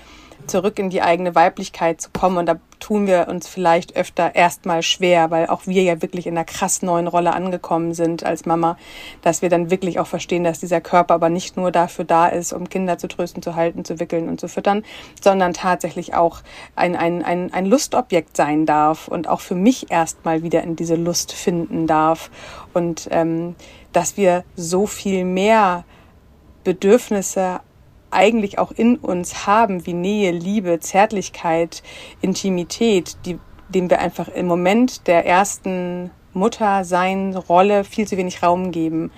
zurück 0.47 0.79
in 0.79 0.91
die 0.91 1.03
eigene 1.03 1.35
Weiblichkeit 1.35 2.01
zu 2.01 2.11
kommen. 2.11 2.39
Und 2.39 2.47
da 2.47 2.57
tun 2.81 3.07
wir 3.07 3.29
uns 3.29 3.47
vielleicht 3.47 3.97
öfter 3.97 4.35
erstmal 4.35 4.83
schwer, 4.83 5.31
weil 5.31 5.47
auch 5.47 5.67
wir 5.67 5.83
ja 5.83 6.03
wirklich 6.03 6.27
in 6.27 6.37
einer 6.37 6.45
krass 6.45 6.83
neuen 6.83 7.07
Rolle 7.07 7.33
angekommen 7.33 7.95
sind 7.95 8.25
als 8.25 8.45
Mama, 8.45 8.77
dass 9.23 9.41
wir 9.41 9.49
dann 9.49 9.71
wirklich 9.71 10.01
auch 10.01 10.07
verstehen, 10.07 10.43
dass 10.43 10.59
dieser 10.59 10.81
Körper 10.81 11.15
aber 11.15 11.29
nicht 11.29 11.57
nur 11.57 11.71
dafür 11.71 12.05
da 12.05 12.27
ist, 12.27 12.53
um 12.53 12.69
Kinder 12.69 12.99
zu 12.99 13.09
trösten, 13.09 13.43
zu 13.43 13.55
halten, 13.55 13.85
zu 13.85 14.01
wickeln 14.01 14.29
und 14.29 14.41
zu 14.41 14.49
füttern, 14.49 14.85
sondern 15.23 15.53
tatsächlich 15.53 16.15
auch 16.15 16.41
ein, 16.75 16.97
ein, 16.97 17.25
ein, 17.25 17.53
ein 17.53 17.67
Lustobjekt 17.67 18.37
sein 18.37 18.67
darf 18.67 19.07
und 19.09 19.29
auch 19.29 19.41
für 19.41 19.55
mich 19.55 19.91
erstmal 19.91 20.43
wieder 20.43 20.63
in 20.63 20.75
diese 20.75 20.97
Lust 20.97 21.33
finden 21.33 21.87
darf. 21.87 22.31
Und 22.75 23.09
ähm, 23.13 23.55
dass 23.93 24.17
wir 24.17 24.45
so 24.57 24.87
viel 24.87 25.25
mehr 25.25 25.85
Bedürfnisse 26.65 27.61
eigentlich 28.13 28.59
auch 28.59 28.73
in 28.73 28.97
uns 28.97 29.47
haben, 29.47 29.87
wie 29.87 29.95
Nähe, 29.95 30.31
Liebe, 30.31 30.81
Zärtlichkeit, 30.81 31.83
Intimität, 32.21 33.17
die, 33.25 33.39
dem 33.69 33.91
wir 33.91 34.01
einfach 34.01 34.29
im 34.29 34.47
Moment 34.47 35.07
der 35.07 35.27
ersten 35.27 36.11
Mutter 36.33 36.85
sein 36.85 37.35
Rolle 37.37 37.85
viel 37.85 38.07
zu 38.07 38.17
wenig 38.17 38.43
Raum 38.43 38.71
geben. 38.71 39.11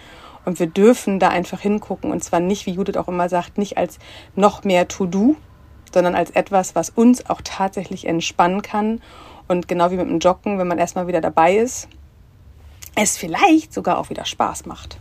Und 0.45 0.59
wir 0.59 0.67
dürfen 0.67 1.19
da 1.19 1.29
einfach 1.29 1.61
hingucken. 1.61 2.11
Und 2.11 2.23
zwar 2.23 2.41
nicht, 2.41 2.67
wie 2.67 2.73
Judith 2.73 2.97
auch 2.97 3.09
immer 3.09 3.29
sagt, 3.29 3.59
nicht 3.59 3.79
als 3.79 3.99
noch 4.35 4.65
mehr 4.65 4.89
To-Do, 4.89 5.37
sondern 5.93 6.15
als 6.15 6.31
etwas, 6.31 6.75
was 6.75 6.91
uns 6.91 7.29
auch 7.31 7.41
tatsächlich 7.43 8.07
entspannen 8.07 8.63
kann. 8.63 9.01
Und 9.49 9.69
genau 9.69 9.91
wie 9.91 9.97
mit 9.97 10.09
dem 10.09 10.19
Joggen, 10.19 10.59
wenn 10.59 10.67
man 10.67 10.79
erstmal 10.79 11.07
wieder 11.07 11.21
dabei 11.21 11.57
ist, 11.57 11.89
es 12.97 13.17
vielleicht 13.17 13.73
sogar 13.73 13.99
auch 13.99 14.11
wieder 14.11 14.25
Spaß 14.25 14.67
macht. 14.67 14.99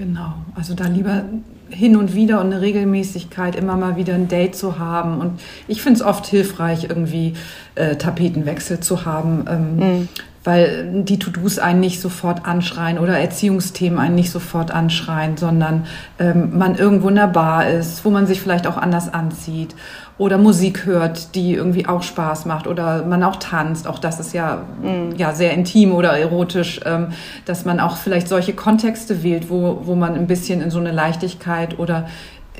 Genau, 0.00 0.32
also 0.54 0.72
da 0.72 0.86
lieber 0.86 1.24
hin 1.68 1.94
und 1.94 2.14
wieder 2.14 2.40
und 2.40 2.46
eine 2.46 2.62
Regelmäßigkeit, 2.62 3.54
immer 3.54 3.76
mal 3.76 3.96
wieder 3.96 4.14
ein 4.14 4.28
Date 4.28 4.56
zu 4.56 4.78
haben. 4.78 5.20
Und 5.20 5.38
ich 5.68 5.82
finde 5.82 6.00
es 6.00 6.02
oft 6.02 6.26
hilfreich, 6.26 6.84
irgendwie 6.84 7.34
äh, 7.74 7.96
Tapetenwechsel 7.96 8.80
zu 8.80 9.04
haben. 9.04 9.44
Ähm, 9.46 9.76
mhm 9.76 10.08
weil 10.42 11.02
die 11.04 11.18
To-Dos 11.18 11.58
einen 11.58 11.80
nicht 11.80 12.00
sofort 12.00 12.46
anschreien 12.46 12.98
oder 12.98 13.18
Erziehungsthemen 13.18 13.98
einen 13.98 14.14
nicht 14.14 14.30
sofort 14.30 14.70
anschreien, 14.70 15.36
sondern 15.36 15.86
ähm, 16.18 16.56
man 16.56 16.76
irgendwo 16.76 17.08
in 17.10 17.16
der 17.16 17.26
Bar 17.26 17.68
ist, 17.68 18.04
wo 18.04 18.10
man 18.10 18.26
sich 18.26 18.40
vielleicht 18.40 18.66
auch 18.66 18.78
anders 18.78 19.12
anzieht 19.12 19.74
oder 20.16 20.38
Musik 20.38 20.86
hört, 20.86 21.34
die 21.34 21.54
irgendwie 21.54 21.86
auch 21.86 22.02
Spaß 22.02 22.46
macht 22.46 22.66
oder 22.66 23.04
man 23.04 23.22
auch 23.22 23.36
tanzt. 23.36 23.86
Auch 23.86 23.98
das 23.98 24.18
ist 24.18 24.32
ja, 24.32 24.62
mm. 24.82 25.16
ja 25.16 25.34
sehr 25.34 25.52
intim 25.52 25.92
oder 25.92 26.18
erotisch, 26.18 26.80
ähm, 26.86 27.08
dass 27.44 27.66
man 27.66 27.78
auch 27.78 27.96
vielleicht 27.96 28.28
solche 28.28 28.54
Kontexte 28.54 29.22
wählt, 29.22 29.50
wo, 29.50 29.80
wo 29.84 29.94
man 29.94 30.14
ein 30.14 30.26
bisschen 30.26 30.62
in 30.62 30.70
so 30.70 30.78
eine 30.78 30.92
Leichtigkeit 30.92 31.78
oder 31.78 32.08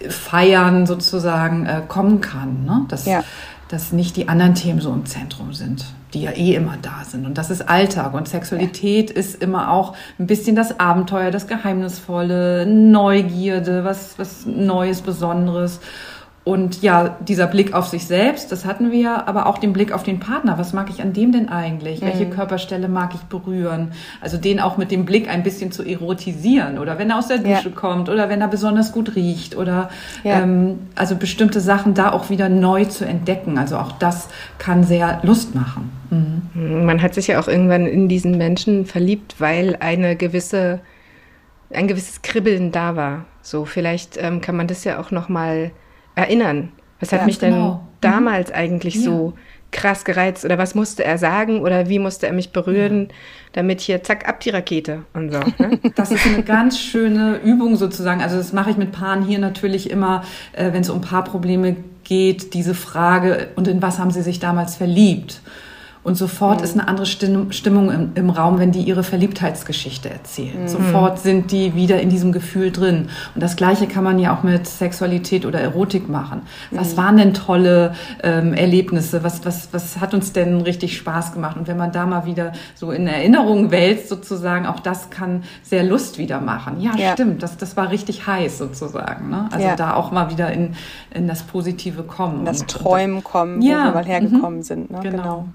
Feiern 0.09 0.87
sozusagen 0.87 1.67
äh, 1.67 1.83
kommen 1.87 2.21
kann. 2.21 2.65
Ne? 2.65 2.85
Das, 2.89 3.07
ja 3.07 3.23
dass 3.71 3.93
nicht 3.93 4.17
die 4.17 4.29
anderen 4.29 4.57
Themen 4.57 4.81
so 4.81 4.93
im 4.93 5.07
Zentrum 5.07 5.53
sind, 5.53 5.85
die 6.13 6.23
ja 6.23 6.33
eh 6.33 6.57
immer 6.57 6.77
da 6.83 7.05
sind. 7.05 7.25
Und 7.25 7.39
das 7.39 7.51
ist 7.51 7.69
Alltag. 7.69 8.15
Und 8.15 8.27
Sexualität 8.27 9.11
ja. 9.11 9.17
ist 9.17 9.41
immer 9.41 9.71
auch 9.71 9.95
ein 10.19 10.27
bisschen 10.27 10.57
das 10.57 10.81
Abenteuer, 10.81 11.31
das 11.31 11.47
Geheimnisvolle, 11.47 12.67
Neugierde, 12.67 13.85
was, 13.85 14.19
was 14.19 14.45
Neues, 14.45 15.03
Besonderes. 15.03 15.79
Und 16.51 16.83
ja, 16.83 17.17
dieser 17.21 17.47
Blick 17.47 17.75
auf 17.75 17.87
sich 17.87 18.09
selbst, 18.09 18.51
das 18.51 18.65
hatten 18.65 18.91
wir 18.91 18.99
ja, 18.99 19.23
aber 19.29 19.47
auch 19.47 19.59
den 19.59 19.73
Blick 19.73 19.93
auf 19.93 20.03
den 20.03 20.19
Partner. 20.19 20.59
Was 20.59 20.73
mag 20.73 20.91
ich 20.91 21.01
an 21.01 21.13
dem 21.13 21.31
denn 21.31 21.49
eigentlich? 21.49 22.01
Mhm. 22.01 22.07
Welche 22.07 22.29
Körperstelle 22.29 22.89
mag 22.89 23.15
ich 23.15 23.21
berühren? 23.21 23.93
Also 24.21 24.37
den 24.37 24.59
auch 24.59 24.77
mit 24.77 24.91
dem 24.91 25.05
Blick 25.05 25.29
ein 25.29 25.45
bisschen 25.45 25.71
zu 25.71 25.85
erotisieren 25.85 26.81
oder 26.81 26.99
wenn 26.99 27.11
er 27.11 27.19
aus 27.19 27.29
der 27.29 27.39
Dusche 27.39 27.69
ja. 27.69 27.75
kommt 27.77 28.09
oder 28.09 28.29
wenn 28.29 28.41
er 28.41 28.49
besonders 28.49 28.91
gut 28.91 29.15
riecht 29.15 29.57
oder 29.57 29.91
ja. 30.25 30.41
ähm, 30.41 30.81
also 30.97 31.15
bestimmte 31.15 31.61
Sachen 31.61 31.95
da 31.95 32.11
auch 32.11 32.31
wieder 32.31 32.49
neu 32.49 32.85
zu 32.85 33.05
entdecken. 33.05 33.57
Also 33.57 33.77
auch 33.77 33.93
das 33.93 34.29
kann 34.59 34.83
sehr 34.83 35.21
Lust 35.23 35.55
machen. 35.55 35.93
Mhm. 36.11 36.85
Man 36.85 37.01
hat 37.01 37.15
sich 37.15 37.29
ja 37.29 37.39
auch 37.39 37.47
irgendwann 37.47 37.87
in 37.87 38.09
diesen 38.09 38.37
Menschen 38.37 38.87
verliebt, 38.87 39.37
weil 39.39 39.77
eine 39.79 40.17
gewisse, 40.17 40.81
ein 41.73 41.87
gewisses 41.87 42.23
Kribbeln 42.23 42.73
da 42.73 42.97
war. 42.97 43.27
So 43.41 43.67
vielleicht 43.67 44.17
ähm, 44.21 44.41
kann 44.41 44.57
man 44.57 44.67
das 44.67 44.83
ja 44.83 44.99
auch 44.99 45.13
noch 45.13 45.29
mal 45.29 45.71
erinnern. 46.15 46.73
Was 47.01 47.13
hat 47.13 47.21
ja, 47.21 47.27
mich 47.27 47.39
genau. 47.39 47.55
denn 47.55 47.65
mhm. 47.65 47.79
damals 48.01 48.51
mhm. 48.51 48.57
eigentlich 48.57 48.95
ja. 48.97 49.03
so 49.03 49.35
krass 49.71 50.05
gereizt? 50.05 50.45
Oder 50.45 50.59
was 50.59 50.75
musste 50.75 51.05
er 51.05 51.19
sagen? 51.19 51.61
Oder 51.61 51.89
wie 51.89 51.99
musste 51.99 52.27
er 52.27 52.33
mich 52.33 52.53
berühren, 52.53 53.07
ja. 53.09 53.15
damit 53.53 53.81
hier 53.81 54.03
zack 54.03 54.29
ab 54.29 54.41
die 54.41 54.51
Rakete 54.51 55.05
und 55.15 55.33
so. 55.33 55.41
Ne? 55.59 55.81
Das 55.95 56.11
ist 56.11 56.27
eine 56.27 56.43
ganz 56.43 56.79
schöne 56.79 57.41
Übung 57.43 57.77
sozusagen. 57.77 58.21
Also 58.21 58.37
das 58.37 58.53
mache 58.53 58.71
ich 58.71 58.77
mit 58.77 58.93
Paaren 58.93 59.25
hier 59.25 59.39
natürlich 59.39 59.91
immer, 59.91 60.25
äh, 60.53 60.73
wenn 60.73 60.83
es 60.83 60.91
um 60.91 61.01
Paarprobleme 61.01 61.77
geht, 62.05 62.55
diese 62.55 62.75
Frage, 62.75 63.49
und 63.57 63.69
in 63.69 63.81
was 63.83 63.99
haben 63.99 64.11
sie 64.11 64.23
sich 64.23 64.41
damals 64.41 64.77
verliebt? 64.77 65.41
Und 66.03 66.17
sofort 66.17 66.59
mhm. 66.59 66.65
ist 66.65 66.79
eine 66.79 66.89
andere 66.89 67.07
Stimmung 67.07 67.91
im, 67.91 68.13
im, 68.15 68.31
Raum, 68.31 68.59
wenn 68.59 68.73
die 68.73 68.81
ihre 68.81 69.03
Verliebtheitsgeschichte 69.03 70.09
erzählen. 70.09 70.63
Mhm. 70.63 70.69
Sofort 70.69 71.19
sind 71.19 71.53
die 71.53 71.75
wieder 71.75 72.01
in 72.01 72.09
diesem 72.09 72.33
Gefühl 72.33 72.73
drin. 72.73 73.09
Und 73.35 73.43
das 73.43 73.57
Gleiche 73.57 73.87
kann 73.87 74.03
man 74.03 74.19
ja 74.19 74.35
auch 74.35 74.43
mit 74.43 74.67
Sexualität 74.67 75.45
oder 75.45 75.61
Erotik 75.61 76.09
machen. 76.09 76.43
Was 76.71 76.93
mhm. 76.93 76.97
waren 76.97 77.17
denn 77.19 77.35
tolle 77.35 77.95
ähm, 78.23 78.55
Erlebnisse? 78.55 79.23
Was, 79.23 79.45
was, 79.45 79.69
was 79.73 80.01
hat 80.01 80.15
uns 80.15 80.33
denn 80.33 80.63
richtig 80.63 80.97
Spaß 80.97 81.33
gemacht? 81.33 81.59
Und 81.59 81.69
wenn 81.69 81.77
man 81.77 81.93
da 81.93 82.07
mal 82.07 82.25
wieder 82.25 82.53
so 82.75 82.93
in 82.93 83.07
Erinnerungen 83.07 83.71
wälzt, 83.71 84.09
sozusagen, 84.09 84.67
auch 84.67 84.81
das 84.81 85.11
kann 85.11 85.45
sehr 85.63 85.85
Lust 85.85 86.17
wieder 86.17 86.41
machen. 86.41 86.81
Ja, 86.81 86.97
ja. 86.97 87.13
stimmt. 87.13 87.43
Das, 87.43 87.59
das 87.59 87.77
war 87.77 87.91
richtig 87.91 88.27
heiß 88.27 88.57
sozusagen. 88.57 89.29
Ne? 89.29 89.49
Also 89.51 89.67
ja. 89.67 89.77
da 89.77 89.95
auch 89.95 90.13
mal 90.13 90.31
wieder 90.31 90.51
in, 90.51 90.75
in 91.13 91.29
das 91.29 91.43
Positive 91.43 92.05
kommen. 92.05 92.41
In 92.41 92.45
das 92.47 92.65
Träumen 92.65 93.23
kommen, 93.23 93.61
ja. 93.61 93.81
wo 93.81 93.85
wir 93.89 93.95
mal 93.97 94.05
hergekommen 94.07 94.61
mhm. 94.61 94.63
sind. 94.63 94.91
Ne? 94.91 95.01
genau. 95.03 95.23
genau. 95.23 95.49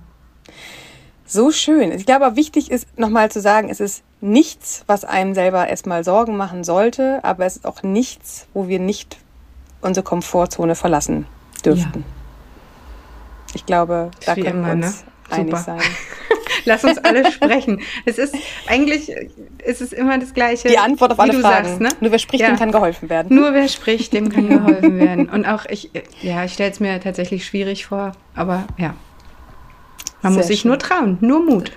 So 1.26 1.52
schön. 1.52 1.92
Ich 1.92 2.06
glaube, 2.06 2.36
wichtig 2.36 2.70
ist 2.70 3.00
nochmal 3.00 3.32
zu 3.32 3.42
sagen, 3.42 3.70
es 3.70 3.80
ist 3.80 4.04
nichts, 4.22 4.84
was 4.88 5.04
einem 5.06 5.34
selber 5.34 5.68
erstmal 5.68 6.04
Sorgen 6.04 6.38
machen 6.38 6.64
sollte, 6.64 7.20
aber 7.24 7.46
es 7.46 7.58
ist 7.58 7.66
auch 7.66 7.84
nichts, 7.84 8.48
wo 8.54 8.68
wir 8.68 8.80
nicht 8.80 9.18
unsere 9.82 10.04
Komfortzone 10.04 10.76
verlassen 10.76 11.26
dürften. 11.64 12.00
Ja. 12.00 12.16
Ich 13.56 13.66
glaube, 13.66 14.12
da 14.26 14.36
können 14.36 14.48
immer, 14.48 14.68
wir 14.68 14.74
uns 14.74 15.04
ne? 15.04 15.36
einig 15.36 15.58
sein. 15.58 15.82
Lass 16.66 16.84
uns 16.84 16.98
alle 16.98 17.32
sprechen. 17.32 17.82
Es 18.06 18.18
ist 18.18 18.36
eigentlich, 18.68 19.12
es 19.60 19.82
ist 19.82 19.94
immer 19.94 20.18
das 20.18 20.34
Gleiche. 20.34 20.68
Die 20.68 20.78
Antwort 20.78 21.12
auf 21.12 21.20
alle 21.20 21.34
Fragen. 21.34 21.68
Sagst, 21.68 21.82
ne? 21.82 21.90
Nur 22.00 22.12
wer 22.12 22.20
spricht, 22.20 22.42
ja. 22.42 22.48
dem 22.50 22.58
kann 22.58 22.72
geholfen 22.72 23.10
werden. 23.10 23.36
Nur 23.36 23.54
wer 23.54 23.68
spricht, 23.68 24.14
dem 24.14 24.30
kann 24.30 24.50
geholfen 24.50 25.00
werden. 25.00 25.30
Und 25.30 25.46
auch 25.46 25.66
ich, 25.66 25.92
ja, 26.22 26.44
ich 26.44 26.54
stelle 26.54 26.72
es 26.72 26.80
mir 26.80 27.00
tatsächlich 27.00 27.46
schwierig 27.46 27.86
vor, 27.86 28.14
aber 28.36 28.66
ja, 28.78 28.96
man 30.26 30.34
Sehr 30.34 30.40
muss 30.40 30.48
sich 30.48 30.62
schön. 30.62 30.70
nur 30.70 30.80
trauen, 30.80 31.18
nur 31.22 31.40
Mut. 31.44 31.72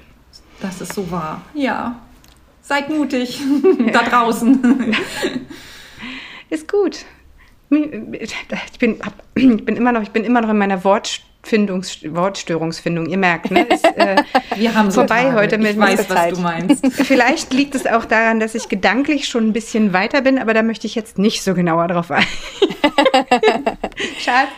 Das 0.60 0.80
ist 0.80 0.94
so 0.94 1.10
wahr. 1.10 1.42
Ja. 1.54 1.96
Seid 2.62 2.88
mutig 2.88 3.40
da 3.92 4.02
draußen. 4.02 4.96
ist 6.50 6.66
gut. 6.70 7.04
Ich 7.70 8.78
bin, 8.78 8.98
ich 9.34 9.64
bin 9.64 9.76
immer 9.76 9.92
noch, 9.92 10.00
ich 10.02 10.10
bin 10.10 10.24
immer 10.24 10.40
noch 10.40 10.48
in 10.48 10.56
meiner 10.56 10.82
Wortfindungs, 10.82 11.98
Wortstörungsfindung. 12.14 13.06
Ihr 13.06 13.18
merkt, 13.18 13.50
ne? 13.50 13.64
Ist, 13.64 13.84
äh, 13.84 14.16
Wir 14.56 14.74
haben 14.74 14.90
vorbei 14.90 15.24
Tage. 15.24 15.36
heute 15.36 15.58
mit. 15.58 15.72
Ich 15.72 15.78
weiß, 15.78 16.08
was 16.08 16.28
du 16.30 16.40
meinst. 16.40 16.86
Vielleicht 16.92 17.52
liegt 17.52 17.74
es 17.74 17.86
auch 17.86 18.06
daran, 18.06 18.40
dass 18.40 18.54
ich 18.54 18.70
gedanklich 18.70 19.28
schon 19.28 19.46
ein 19.48 19.52
bisschen 19.52 19.92
weiter 19.92 20.22
bin, 20.22 20.38
aber 20.38 20.54
da 20.54 20.62
möchte 20.62 20.86
ich 20.86 20.94
jetzt 20.94 21.18
nicht 21.18 21.42
so 21.42 21.52
genauer 21.52 21.88
drauf 21.88 22.10
ein. 22.10 22.24
Schatz. 24.18 24.48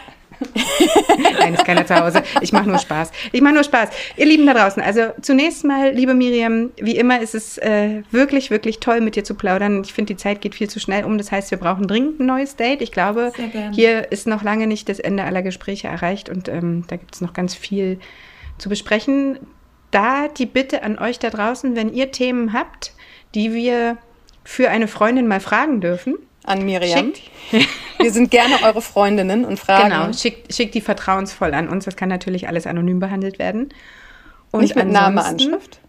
Nein, 1.38 1.54
ist 1.54 1.64
keiner 1.64 1.86
zu 1.86 1.94
Hause. 1.94 2.22
Ich 2.40 2.52
mache 2.52 2.68
nur 2.68 2.78
Spaß. 2.78 3.10
Ich 3.32 3.40
mache 3.40 3.54
nur 3.54 3.64
Spaß. 3.64 3.90
Ihr 4.16 4.26
Lieben 4.26 4.46
da 4.46 4.54
draußen, 4.54 4.82
also 4.82 5.12
zunächst 5.20 5.64
mal, 5.64 5.92
liebe 5.92 6.14
Miriam, 6.14 6.70
wie 6.80 6.96
immer 6.96 7.20
ist 7.20 7.34
es 7.34 7.58
äh, 7.58 8.02
wirklich, 8.10 8.50
wirklich 8.50 8.80
toll, 8.80 9.00
mit 9.00 9.16
dir 9.16 9.24
zu 9.24 9.34
plaudern. 9.34 9.82
Ich 9.84 9.92
finde, 9.92 10.14
die 10.14 10.16
Zeit 10.16 10.40
geht 10.40 10.54
viel 10.54 10.68
zu 10.68 10.80
schnell 10.80 11.04
um. 11.04 11.18
Das 11.18 11.30
heißt, 11.30 11.50
wir 11.50 11.58
brauchen 11.58 11.86
dringend 11.86 12.20
ein 12.20 12.26
neues 12.26 12.56
Date. 12.56 12.82
Ich 12.82 12.92
glaube, 12.92 13.32
hier 13.72 14.10
ist 14.12 14.26
noch 14.26 14.42
lange 14.42 14.66
nicht 14.66 14.88
das 14.88 14.98
Ende 14.98 15.24
aller 15.24 15.42
Gespräche 15.42 15.88
erreicht 15.88 16.28
und 16.28 16.48
ähm, 16.48 16.84
da 16.88 16.96
gibt 16.96 17.14
es 17.14 17.20
noch 17.20 17.32
ganz 17.32 17.54
viel 17.54 17.98
zu 18.58 18.68
besprechen. 18.68 19.38
Da 19.90 20.28
die 20.28 20.46
Bitte 20.46 20.82
an 20.82 20.98
euch 20.98 21.18
da 21.18 21.30
draußen, 21.30 21.74
wenn 21.76 21.92
ihr 21.92 22.12
Themen 22.12 22.52
habt, 22.52 22.92
die 23.34 23.52
wir 23.52 23.98
für 24.44 24.70
eine 24.70 24.88
Freundin 24.88 25.26
mal 25.26 25.40
fragen 25.40 25.80
dürfen, 25.80 26.16
an 26.44 26.64
Miriam. 26.64 27.12
Schickt. 27.14 27.30
Wir 27.98 28.12
sind 28.12 28.30
gerne 28.30 28.62
eure 28.64 28.80
Freundinnen 28.80 29.44
und 29.44 29.58
fragen. 29.58 29.90
Genau, 29.90 30.12
schickt, 30.12 30.54
schickt 30.54 30.74
die 30.74 30.80
vertrauensvoll 30.80 31.52
an 31.52 31.68
uns. 31.68 31.84
Das 31.84 31.96
kann 31.96 32.08
natürlich 32.08 32.48
alles 32.48 32.66
anonym 32.66 32.98
behandelt 32.98 33.38
werden. 33.38 33.70
Und 34.50 34.62
Nicht 34.62 34.74
mit 34.74 34.88
Name, 34.88 35.24
Anschrift? 35.24 35.80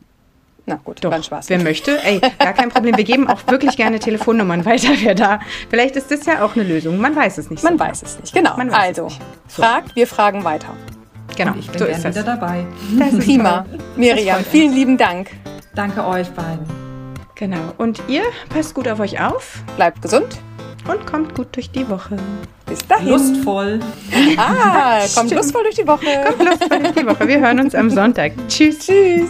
Na 0.65 0.75
gut, 0.75 1.03
Doch, 1.03 1.09
dann 1.09 1.23
Spaß. 1.23 1.49
Wer 1.49 1.59
möchte, 1.59 2.03
ey, 2.03 2.21
gar 2.39 2.53
kein 2.53 2.69
Problem. 2.69 2.95
Wir 2.95 3.03
geben 3.03 3.27
auch 3.27 3.47
wirklich 3.47 3.75
gerne 3.77 3.99
Telefonnummern 3.99 4.65
weiter, 4.65 4.89
wer 4.99 5.15
da. 5.15 5.39
Vielleicht 5.69 5.95
ist 5.95 6.11
das 6.11 6.25
ja 6.25 6.43
auch 6.43 6.55
eine 6.55 6.63
Lösung. 6.63 6.99
Man 6.99 7.15
weiß 7.15 7.39
es 7.39 7.49
nicht. 7.49 7.63
Man 7.63 7.77
so 7.77 7.79
weiß 7.79 8.03
es 8.03 8.19
nicht, 8.19 8.33
genau. 8.33 8.55
also, 8.71 9.05
nicht. 9.05 9.19
So. 9.47 9.61
fragt, 9.61 9.95
wir 9.95 10.05
fragen 10.05 10.43
weiter. 10.43 10.75
Genau, 11.35 11.53
ich 11.57 11.69
bin 11.69 11.79
so 11.79 11.85
ist 11.85 12.03
wieder 12.03 12.23
dabei. 12.23 12.65
Das 12.99 13.13
ist 13.13 13.25
Prima. 13.25 13.65
Miriam, 13.95 14.43
vielen 14.43 14.73
lieben 14.73 14.97
Dank. 14.97 15.29
Danke 15.73 16.05
euch 16.05 16.29
beiden. 16.29 16.80
Genau. 17.41 17.73
Und 17.79 18.03
ihr 18.07 18.21
passt 18.49 18.75
gut 18.75 18.87
auf 18.87 18.99
euch 18.99 19.19
auf. 19.19 19.63
Bleibt 19.75 20.03
gesund. 20.03 20.37
Und 20.87 21.07
kommt 21.07 21.33
gut 21.33 21.47
durch 21.55 21.71
die 21.71 21.89
Woche. 21.89 22.15
Bis 22.67 22.85
dahin. 22.85 23.07
Lustvoll. 23.09 23.79
Ah, 24.37 25.01
kommt 25.15 25.31
lustvoll 25.31 25.63
durch 25.63 25.73
die 25.73 25.87
Woche. 25.87 26.05
Kommt 26.27 26.47
lustvoll 26.47 26.79
durch 26.79 26.93
die 26.93 27.05
Woche. 27.07 27.27
Wir 27.27 27.39
hören 27.39 27.59
uns 27.59 27.73
am 27.73 27.89
Sonntag. 27.89 28.33
Tschüss. 28.47 28.85
Tschüss. 28.85 29.29